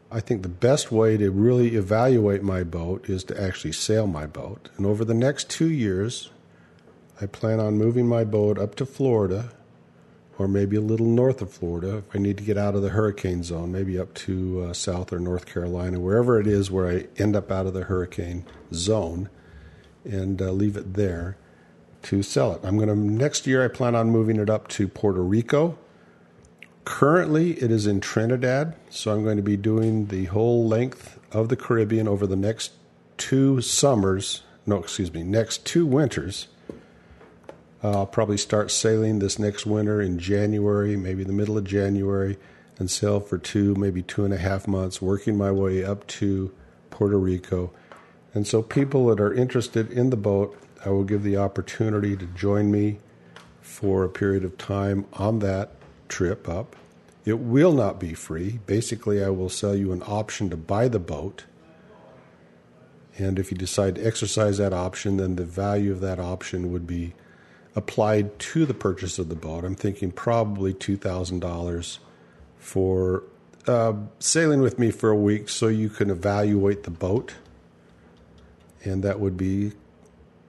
I 0.10 0.22
think 0.22 0.44
the 0.44 0.48
best 0.70 0.94
way 0.94 1.18
to 1.18 1.30
really 1.30 1.76
evaluate 1.76 2.42
my 2.42 2.64
boat 2.64 3.10
is 3.10 3.26
to 3.26 3.42
actually 3.42 3.74
sail 3.74 4.08
my 4.08 4.26
boat. 4.26 4.70
And 4.78 4.86
over 4.86 5.04
the 5.04 5.14
next 5.14 5.50
two 5.50 5.70
years, 5.70 6.30
I 7.20 7.26
plan 7.26 7.60
on 7.60 7.78
moving 7.78 8.08
my 8.08 8.24
boat 8.24 8.58
up 8.58 8.76
to 8.76 8.86
Florida 8.86 9.52
or 10.38 10.48
maybe 10.48 10.76
a 10.76 10.82
little 10.82 11.06
north 11.06 11.42
of 11.42 11.52
Florida 11.52 11.98
if 11.98 12.16
I 12.16 12.20
need 12.20 12.38
to 12.38 12.44
get 12.44 12.58
out 12.58 12.76
of 12.76 12.82
the 12.82 12.90
hurricane 12.90 13.44
zone, 13.44 13.72
maybe 13.72 14.00
up 14.00 14.14
to 14.16 14.64
uh, 14.64 14.74
South 14.74 15.14
or 15.14 15.20
North 15.20 15.46
Carolina, 15.46 16.00
wherever 16.00 16.40
it 16.40 16.48
is 16.48 16.72
where 16.72 16.90
I 16.90 17.08
end 17.18 17.36
up 17.36 17.52
out 17.52 17.68
of 17.68 17.74
the 17.74 17.84
hurricane 17.84 18.46
zone, 18.74 19.30
and 20.04 20.42
uh, 20.42 20.52
leave 20.52 20.76
it 20.76 20.96
there 20.96 21.38
to 22.04 22.24
sell 22.24 22.54
it. 22.54 22.62
I'm 22.64 22.78
going 22.78 22.90
to 22.90 22.96
next 22.96 23.48
year. 23.48 23.64
I 23.64 23.68
plan 23.68 23.96
on 23.96 24.10
moving 24.10 24.38
it 24.38 24.50
up 24.50 24.68
to 24.70 24.88
Puerto 24.88 25.24
Rico. 25.24 25.78
Currently, 26.86 27.54
it 27.54 27.72
is 27.72 27.88
in 27.88 28.02
Trinidad, 28.02 28.76
so 28.90 29.14
I'm 29.14 29.24
going 29.24 29.38
to 29.38 29.44
be 29.44 29.56
doing 29.56 30.08
the 30.08 30.26
whole 30.26 30.68
length 30.68 31.18
of 31.32 31.48
the 31.48 31.56
Caribbean 31.56 32.10
over 32.10 32.28
the 32.28 32.36
next 32.36 32.74
two 33.16 33.62
summers. 33.62 34.44
No, 34.66 34.80
excuse 34.80 35.14
me, 35.14 35.24
next 35.24 35.66
two 35.66 35.86
winters 35.86 36.48
uh, 37.84 37.90
I'll 37.92 38.06
probably 38.06 38.38
start 38.38 38.72
sailing 38.72 39.20
this 39.20 39.38
next 39.38 39.66
winter 39.66 40.02
in 40.02 40.18
January, 40.18 40.96
maybe 40.96 41.24
the 41.24 41.34
middle 41.34 41.58
of 41.58 41.66
January, 41.66 42.38
and 42.80 42.90
sail 42.90 43.20
for 43.20 43.38
two, 43.38 43.76
maybe 43.76 44.02
two 44.02 44.24
and 44.24 44.34
a 44.34 44.38
half 44.38 44.68
months, 44.68 45.02
working 45.02 45.38
my 45.38 45.52
way 45.52 45.84
up 45.84 46.08
to 46.08 46.54
Puerto 46.90 47.20
Rico. 47.20 47.72
And 48.34 48.48
so, 48.48 48.62
people 48.62 49.08
that 49.08 49.20
are 49.20 49.34
interested 49.34 49.92
in 49.92 50.10
the 50.10 50.18
boat, 50.18 50.58
I 50.86 50.90
will 50.90 51.04
give 51.04 51.24
the 51.24 51.38
opportunity 51.38 52.16
to 52.16 52.26
join 52.28 52.72
me 52.72 53.00
for 53.62 54.04
a 54.04 54.10
period 54.10 54.46
of 54.46 54.58
time 54.58 55.06
on 55.14 55.40
that 55.40 55.72
trip 56.08 56.48
up. 56.48 56.76
It 57.26 57.40
will 57.40 57.74
not 57.74 58.00
be 58.00 58.14
free. 58.14 58.60
Basically, 58.66 59.24
I 59.24 59.30
will 59.30 59.50
sell 59.50 59.76
you 59.76 59.92
an 59.92 60.04
option 60.06 60.50
to 60.50 60.58
buy 60.58 60.88
the 60.88 61.00
boat. 61.00 61.44
And 63.18 63.38
if 63.38 63.52
you 63.52 63.58
decide 63.58 63.96
to 63.96 64.06
exercise 64.06 64.58
that 64.58 64.74
option, 64.74 65.18
then 65.18 65.36
the 65.36 65.46
value 65.46 65.92
of 65.92 66.00
that 66.02 66.20
option 66.20 66.72
would 66.72 66.88
be 66.88 67.14
applied 67.76 68.38
to 68.40 68.66
the 68.66 68.74
purchase 68.74 69.20
of 69.20 69.30
the 69.30 69.36
boat. 69.36 69.64
I'm 69.64 69.76
thinking 69.76 70.12
probably 70.12 70.74
$2,000 70.74 71.98
for 72.58 73.24
uh, 73.68 73.94
sailing 74.20 74.62
with 74.62 74.78
me 74.78 74.92
for 74.92 75.10
a 75.10 75.16
week 75.16 75.50
so 75.50 75.68
you 75.68 75.90
can 75.90 76.10
evaluate 76.10 76.84
the 76.84 76.92
boat. 76.92 77.34
And 78.84 79.04
that 79.04 79.20
would 79.20 79.38
be 79.38 79.72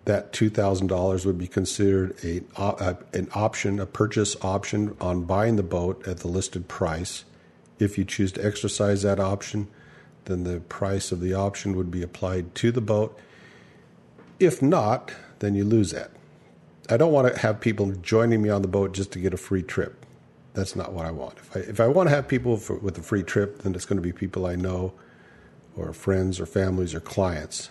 that 0.05 0.33
$2,000 0.33 1.25
would 1.25 1.39
be 1.39 1.47
considered 1.47 2.15
a, 2.23 2.43
uh, 2.57 2.95
an 3.15 3.29
option, 3.35 3.81
a 3.81 3.87
purchase 3.87 4.37
option 4.43 4.97
on 5.01 5.25
buying 5.25 5.57
the 5.57 5.63
boat 5.63 6.07
at 6.07 6.19
the 6.19 6.29
listed 6.29 6.69
price. 6.69 7.25
If 7.79 7.97
you 7.97 8.05
choose 8.05 8.33
to 8.33 8.45
exercise 8.45 9.03
that 9.03 9.19
option, 9.19 9.69
then 10.27 10.45
the 10.45 10.61
price 10.61 11.11
of 11.11 11.21
the 11.21 11.35
option 11.35 11.77
would 11.77 11.91
be 11.91 12.03
applied 12.03 12.55
to 12.57 12.71
the 12.71 12.81
boat. 12.81 13.19
If 14.39 14.61
not, 14.61 15.13
then 15.39 15.55
you 15.55 15.65
lose 15.65 15.93
that. 15.93 16.11
I 16.91 16.97
don't 16.97 17.13
want 17.13 17.33
to 17.33 17.41
have 17.41 17.61
people 17.61 17.93
joining 17.93 18.43
me 18.43 18.51
on 18.51 18.63
the 18.63 18.69
boat 18.69 18.93
just 18.93 19.13
to 19.13 19.19
get 19.19 19.33
a 19.33 19.39
free 19.39 19.63
trip. 19.63 20.05
That's 20.53 20.77
not 20.77 20.93
what 20.93 21.07
I 21.07 21.11
want. 21.11 21.39
If 21.39 21.57
I, 21.57 21.61
if 21.61 21.81
I 21.81 21.89
want 21.89 22.09
to 22.09 22.15
have 22.15 22.29
people 22.29 22.57
for, 22.57 22.77
with 22.77 22.99
a 22.99 23.03
free 23.03 23.23
trip, 23.23 23.63
then 23.63 23.75
it's 23.75 23.87
going 23.87 23.97
to 23.97 24.03
be 24.03 24.13
people 24.13 24.47
I 24.47 24.55
know, 24.55 24.93
or 25.77 25.93
friends, 25.93 26.39
or 26.39 26.47
families, 26.47 26.95
or 26.95 27.01
clients. 27.01 27.71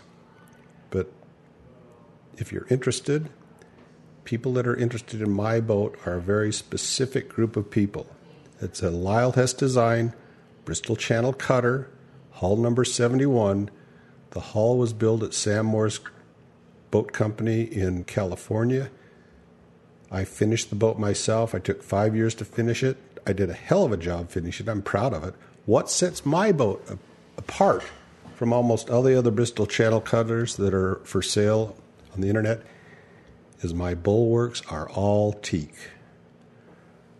But 0.89 1.11
if 2.37 2.51
you're 2.51 2.67
interested, 2.69 3.29
people 4.25 4.53
that 4.53 4.67
are 4.67 4.75
interested 4.75 5.21
in 5.21 5.31
my 5.31 5.59
boat 5.59 5.97
are 6.05 6.15
a 6.15 6.21
very 6.21 6.51
specific 6.51 7.29
group 7.29 7.55
of 7.55 7.69
people. 7.69 8.07
It's 8.59 8.81
a 8.81 8.89
Lyle 8.89 9.33
Hess 9.33 9.53
design, 9.53 10.13
Bristol 10.65 10.95
Channel 10.95 11.33
cutter, 11.33 11.89
hull 12.31 12.57
number 12.57 12.83
71. 12.83 13.69
The 14.31 14.39
hull 14.39 14.77
was 14.77 14.91
built 14.93 15.21
at 15.21 15.33
Sam 15.33 15.67
Morse 15.67 15.99
Boat 16.89 17.11
Company 17.13 17.61
in 17.61 18.03
California. 18.05 18.89
I 20.13 20.23
finished 20.25 20.69
the 20.69 20.75
boat 20.75 20.99
myself. 20.99 21.55
I 21.55 21.59
took 21.59 21.81
five 21.81 22.15
years 22.15 22.35
to 22.35 22.45
finish 22.45 22.83
it. 22.83 22.97
I 23.25 23.33
did 23.33 23.49
a 23.49 23.53
hell 23.53 23.83
of 23.83 23.91
a 23.91 23.97
job 23.97 24.29
finishing 24.29 24.67
it. 24.67 24.69
I'm 24.69 24.83
proud 24.83 25.13
of 25.13 25.23
it. 25.23 25.33
What 25.65 25.89
sets 25.89 26.25
my 26.25 26.51
boat 26.51 26.87
apart 27.35 27.83
from 28.35 28.53
almost 28.53 28.89
all 28.89 29.01
the 29.01 29.17
other 29.17 29.31
Bristol 29.31 29.65
Channel 29.65 30.01
cutters 30.01 30.55
that 30.57 30.73
are 30.73 31.01
for 31.03 31.23
sale 31.23 31.75
on 32.13 32.21
the 32.21 32.27
internet 32.27 32.61
is 33.61 33.73
my 33.73 33.95
bulwarks 33.95 34.61
are 34.69 34.87
all 34.89 35.33
teak. 35.33 35.73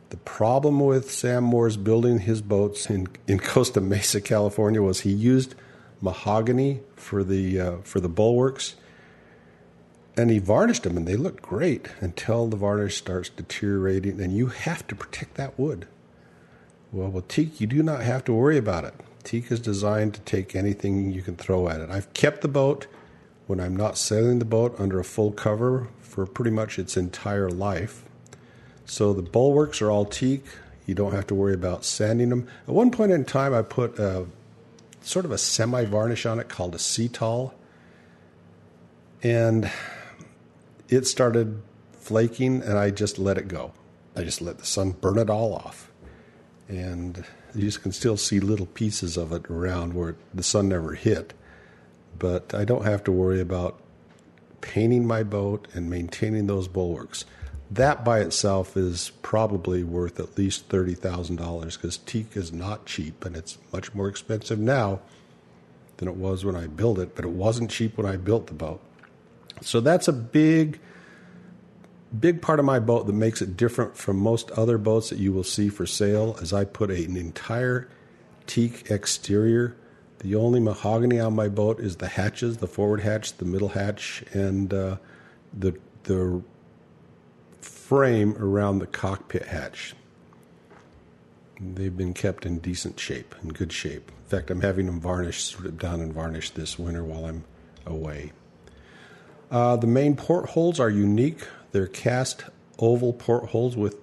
The 0.10 0.18
problem 0.18 0.80
with 0.80 1.10
Sam 1.10 1.44
Morse 1.44 1.78
building 1.78 2.20
his 2.20 2.44
boats 2.44 2.90
in, 2.90 3.08
in 3.28 3.40
Costa 3.40 3.82
Mesa, 3.82 4.22
California, 4.22 4.82
was 4.82 5.02
he 5.02 5.12
used 5.12 5.56
mahogany 6.02 6.82
for 6.96 7.24
the 7.24 7.60
uh, 7.60 7.78
for 7.84 8.00
the 8.00 8.10
bulwarks, 8.10 8.76
and 10.16 10.30
he 10.30 10.40
varnished 10.40 10.84
them 10.84 10.98
and 10.98 11.08
they 11.08 11.16
look 11.16 11.42
great 11.42 11.88
until 12.00 12.48
the 12.48 12.58
varnish 12.58 12.98
starts 12.98 13.30
deteriorating 13.30 14.22
and 14.22 14.36
you 14.36 14.48
have 14.48 14.86
to 14.88 14.96
protect 14.96 15.36
that 15.36 15.58
wood. 15.58 15.88
Well, 16.92 17.10
with 17.10 17.28
teak, 17.28 17.60
you 17.60 17.68
do 17.68 17.82
not 17.82 18.02
have 18.02 18.24
to 18.26 18.34
worry 18.34 18.58
about 18.58 18.86
it. 18.86 18.94
Teak 19.24 19.52
is 19.52 19.60
designed 19.60 20.14
to 20.14 20.22
take 20.22 20.56
anything 20.56 21.10
you 21.12 21.24
can 21.24 21.36
throw 21.36 21.68
at 21.68 21.82
it. 21.82 21.90
I've 21.90 22.14
kept 22.14 22.42
the 22.42 22.48
boat 22.48 22.86
when 23.48 23.60
I'm 23.60 23.76
not 23.76 23.98
sailing 23.98 24.40
the 24.40 24.46
boat 24.46 24.76
under 24.78 25.00
a 25.00 25.04
full 25.04 25.32
cover 25.32 25.88
for 26.02 26.26
pretty 26.26 26.52
much 26.52 26.78
its 26.78 26.96
entire 26.96 27.50
life. 27.50 28.04
So 28.86 29.14
the 29.14 29.22
bulwarks 29.24 29.82
are 29.82 29.90
all 29.90 30.06
teak. 30.06 30.46
You 30.86 30.94
don't 30.94 31.14
have 31.14 31.28
to 31.28 31.36
worry 31.36 31.54
about 31.54 31.86
sanding 31.86 32.30
them. 32.30 32.48
At 32.68 32.74
one 32.74 32.92
point 32.92 33.12
in 33.12 33.26
time, 33.26 33.54
I 33.54 33.62
put 33.62 33.98
a, 33.98 34.28
sort 35.02 35.26
of 35.26 35.32
a 35.32 35.38
semi 35.38 35.86
varnish 35.86 36.26
on 36.26 36.40
it 36.40 36.50
called 36.50 36.76
a 36.76 36.78
Cetol. 36.78 37.54
And 39.24 39.72
it 40.96 41.08
started 41.08 41.62
flaking 41.94 42.62
and 42.62 42.78
I 42.78 42.92
just 42.92 43.18
let 43.18 43.38
it 43.38 43.48
go. 43.48 43.72
I 44.16 44.24
just 44.24 44.42
let 44.42 44.60
the 44.60 44.66
sun 44.66 44.92
burn 44.92 45.18
it 45.18 45.30
all 45.30 45.54
off. 45.54 45.92
And 46.68 47.26
you 47.56 47.72
can 47.72 47.92
still 47.92 48.18
see 48.18 48.40
little 48.40 48.66
pieces 48.66 49.18
of 49.18 49.32
it 49.32 49.50
around 49.50 49.94
where 49.94 50.16
the 50.34 50.44
sun 50.44 50.70
never 50.70 50.94
hit. 50.94 51.34
But 52.18 52.54
I 52.54 52.66
don't 52.66 52.86
have 52.86 53.04
to 53.06 53.12
worry 53.12 53.42
about 53.42 53.80
painting 54.62 55.06
my 55.06 55.24
boat 55.24 55.68
and 55.74 55.90
maintaining 55.90 56.48
those 56.48 56.68
bulwarks. 56.68 57.26
That 57.70 58.06
by 58.06 58.20
itself 58.20 58.78
is 58.78 59.12
probably 59.22 59.84
worth 59.84 60.20
at 60.20 60.38
least 60.38 60.70
$30,000 60.70 61.74
because 61.74 61.98
teak 61.98 62.38
is 62.38 62.54
not 62.54 62.86
cheap 62.86 63.26
and 63.26 63.36
it's 63.36 63.58
much 63.72 63.94
more 63.96 64.08
expensive 64.08 64.60
now 64.60 65.00
than 65.98 66.08
it 66.08 66.16
was 66.16 66.46
when 66.46 66.56
I 66.56 66.68
built 66.68 67.00
it, 67.00 67.16
but 67.16 67.26
it 67.26 67.32
wasn't 67.32 67.72
cheap 67.72 67.98
when 67.98 68.06
I 68.06 68.18
built 68.18 68.48
the 68.48 68.54
boat. 68.54 68.82
So 69.62 69.80
that's 69.80 70.08
a 70.08 70.14
big, 70.14 70.80
big 72.18 72.42
part 72.42 72.60
of 72.60 72.66
my 72.66 72.80
boat 72.80 73.08
that 73.08 73.14
makes 73.14 73.42
it 73.42 73.56
different 73.56 73.96
from 73.96 74.18
most 74.18 74.52
other 74.52 74.78
boats 74.78 75.10
that 75.10 75.20
you 75.20 75.32
will 75.32 75.44
see 75.44 75.70
for 75.70 75.86
sale. 75.86 76.38
As 76.42 76.54
I 76.54 76.66
put 76.66 76.92
an 76.92 77.16
entire 77.18 77.88
teak 78.48 78.90
exterior. 78.90 79.76
The 80.20 80.36
only 80.36 80.60
mahogany 80.60 81.20
on 81.20 81.36
my 81.36 81.50
boat 81.50 81.80
is 81.80 81.98
the 81.98 82.08
hatches, 82.08 82.58
the 82.58 82.68
forward 82.68 83.02
hatch, 83.02 83.38
the 83.38 83.46
middle 83.46 83.70
hatch, 83.70 84.24
and 84.34 84.74
uh, 84.74 84.98
the 85.58 85.78
the 86.04 86.42
frame 87.62 88.36
around 88.38 88.80
the 88.80 88.88
cockpit 88.88 89.48
hatch. 89.48 89.96
They've 91.60 91.96
been 91.96 92.14
kept 92.14 92.46
in 92.46 92.60
decent 92.60 93.00
shape, 93.00 93.36
in 93.42 93.50
good 93.50 93.72
shape. 93.72 94.10
In 94.10 94.30
fact, 94.30 94.50
I'm 94.50 94.62
having 94.62 94.88
them 94.88 95.00
varnished, 95.00 95.46
stripped 95.46 95.78
down 95.78 96.02
and 96.02 96.12
varnished 96.12 96.56
this 96.56 96.78
winter 96.78 97.04
while 97.04 97.26
I'm 97.26 97.46
away. 97.86 98.32
Uh, 99.54 99.76
the 99.76 99.86
main 99.86 100.16
portholes 100.16 100.80
are 100.80 100.90
unique. 100.90 101.48
They're 101.74 101.86
cast 101.86 102.46
oval 102.80 103.14
portholes 103.14 103.78
with 103.78 103.98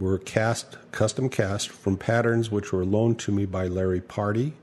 were 0.00 0.18
cast 0.18 0.76
custom 0.90 1.28
cast 1.28 1.68
from 1.68 1.96
patterns 1.96 2.50
which 2.50 2.72
were 2.72 2.84
loaned 2.84 3.18
to 3.20 3.32
me 3.32 3.46
by 3.46 3.68
Larry 3.68 4.00
Pardey. 4.00 4.54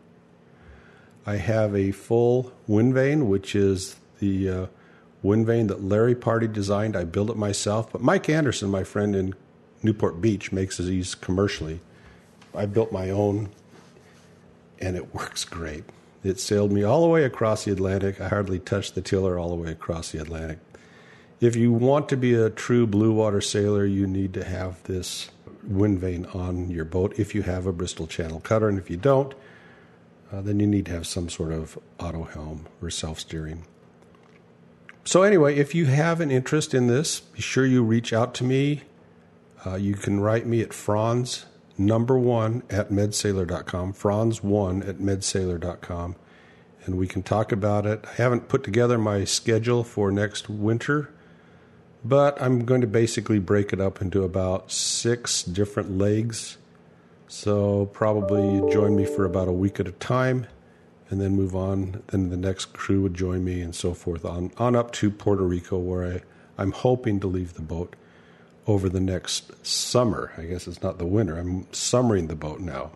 I 1.25 1.37
have 1.37 1.73
a 1.73 1.91
full 1.91 2.51
wind 2.67 2.93
vane, 2.93 3.29
which 3.29 3.55
is 3.55 3.95
the 4.19 4.49
uh, 4.49 4.65
wind 5.23 5.47
vane 5.47 5.67
that 5.67 5.81
Larry 5.81 6.15
Pardey 6.15 6.49
designed. 6.49 6.97
I 6.97 7.05
built 7.05 7.29
it 7.29 7.37
myself, 7.37 7.89
but 7.89 8.01
Mike 8.01 8.27
Anderson, 8.27 8.69
my 8.69 8.83
friend 8.83 9.15
in 9.15 9.33
Newport 9.81 10.19
Beach, 10.19 10.51
makes 10.51 10.77
these 10.77 11.15
commercially. 11.15 11.79
I 12.53 12.65
built 12.65 12.91
my 12.91 13.09
own, 13.09 13.51
and 14.79 14.97
it 14.97 15.15
works 15.15 15.45
great. 15.45 15.85
It 16.23 16.39
sailed 16.39 16.71
me 16.71 16.83
all 16.83 17.01
the 17.01 17.09
way 17.09 17.25
across 17.25 17.65
the 17.65 17.71
Atlantic. 17.71 18.21
I 18.21 18.29
hardly 18.29 18.59
touched 18.59 18.95
the 18.95 19.01
tiller 19.01 19.37
all 19.37 19.49
the 19.49 19.55
way 19.55 19.71
across 19.71 20.11
the 20.11 20.21
Atlantic. 20.21 20.59
If 21.41 21.57
you 21.57 21.73
want 21.73 22.07
to 22.09 22.17
be 22.17 22.33
a 22.33 22.49
true 22.49 22.87
blue 22.87 23.11
water 23.11 23.41
sailor, 23.41 23.85
you 23.85 24.07
need 24.07 24.33
to 24.35 24.45
have 24.45 24.81
this 24.83 25.29
wind 25.63 25.99
vane 25.99 26.25
on 26.27 26.69
your 26.69 26.85
boat 26.85 27.19
if 27.19 27.35
you 27.35 27.41
have 27.41 27.65
a 27.65 27.73
Bristol 27.73 28.07
Channel 28.07 28.39
cutter, 28.39 28.69
and 28.69 28.77
if 28.77 28.89
you 28.89 28.95
don't, 28.95 29.33
uh, 30.31 30.41
then 30.41 30.59
you 30.59 30.67
need 30.67 30.85
to 30.85 30.91
have 30.93 31.05
some 31.05 31.27
sort 31.27 31.51
of 31.51 31.77
auto 31.99 32.23
helm 32.23 32.67
or 32.81 32.89
self 32.89 33.19
steering. 33.19 33.65
So, 35.03 35.23
anyway, 35.23 35.57
if 35.57 35.75
you 35.75 35.85
have 35.87 36.21
an 36.21 36.31
interest 36.31 36.73
in 36.73 36.87
this, 36.87 37.19
be 37.19 37.41
sure 37.41 37.65
you 37.65 37.83
reach 37.83 38.13
out 38.13 38.33
to 38.35 38.45
me. 38.45 38.83
Uh, 39.65 39.75
you 39.75 39.95
can 39.95 40.21
write 40.21 40.45
me 40.45 40.61
at 40.61 40.73
Franz 40.73 41.45
number 41.77 42.17
one 42.17 42.63
at 42.69 42.89
medsailor.com, 42.89 43.93
Franz1 43.93 44.87
at 44.87 44.97
medsailor.com, 44.97 46.15
and 46.85 46.97
we 46.97 47.07
can 47.07 47.23
talk 47.23 47.51
about 47.51 47.85
it. 47.85 48.03
I 48.05 48.13
haven't 48.15 48.47
put 48.49 48.63
together 48.63 48.97
my 48.97 49.23
schedule 49.23 49.83
for 49.83 50.11
next 50.11 50.49
winter, 50.49 51.09
but 52.03 52.39
I'm 52.41 52.65
going 52.65 52.81
to 52.81 52.87
basically 52.87 53.39
break 53.39 53.73
it 53.73 53.79
up 53.79 54.01
into 54.01 54.23
about 54.23 54.71
six 54.71 55.43
different 55.43 55.97
legs. 55.97 56.57
So 57.27 57.87
probably 57.87 58.71
join 58.71 58.95
me 58.95 59.05
for 59.05 59.25
about 59.25 59.47
a 59.47 59.53
week 59.53 59.79
at 59.79 59.87
a 59.87 59.93
time 59.93 60.47
and 61.09 61.21
then 61.21 61.35
move 61.35 61.55
on. 61.55 62.03
Then 62.07 62.29
the 62.29 62.37
next 62.37 62.73
crew 62.73 63.01
would 63.01 63.13
join 63.13 63.43
me 63.43 63.61
and 63.61 63.73
so 63.73 63.93
forth 63.93 64.25
on, 64.25 64.51
on 64.57 64.75
up 64.75 64.91
to 64.93 65.09
Puerto 65.09 65.43
Rico 65.43 65.77
where 65.77 66.13
I, 66.13 66.21
I'm 66.61 66.71
hoping 66.71 67.19
to 67.21 67.27
leave 67.27 67.53
the 67.53 67.61
boat 67.61 67.95
over 68.67 68.89
the 68.89 68.99
next 68.99 69.65
summer. 69.65 70.31
I 70.37 70.43
guess 70.43 70.67
it's 70.67 70.81
not 70.81 70.97
the 70.97 71.05
winter. 71.05 71.37
I'm 71.37 71.71
summering 71.73 72.27
the 72.27 72.35
boat 72.35 72.59
now. 72.59 72.91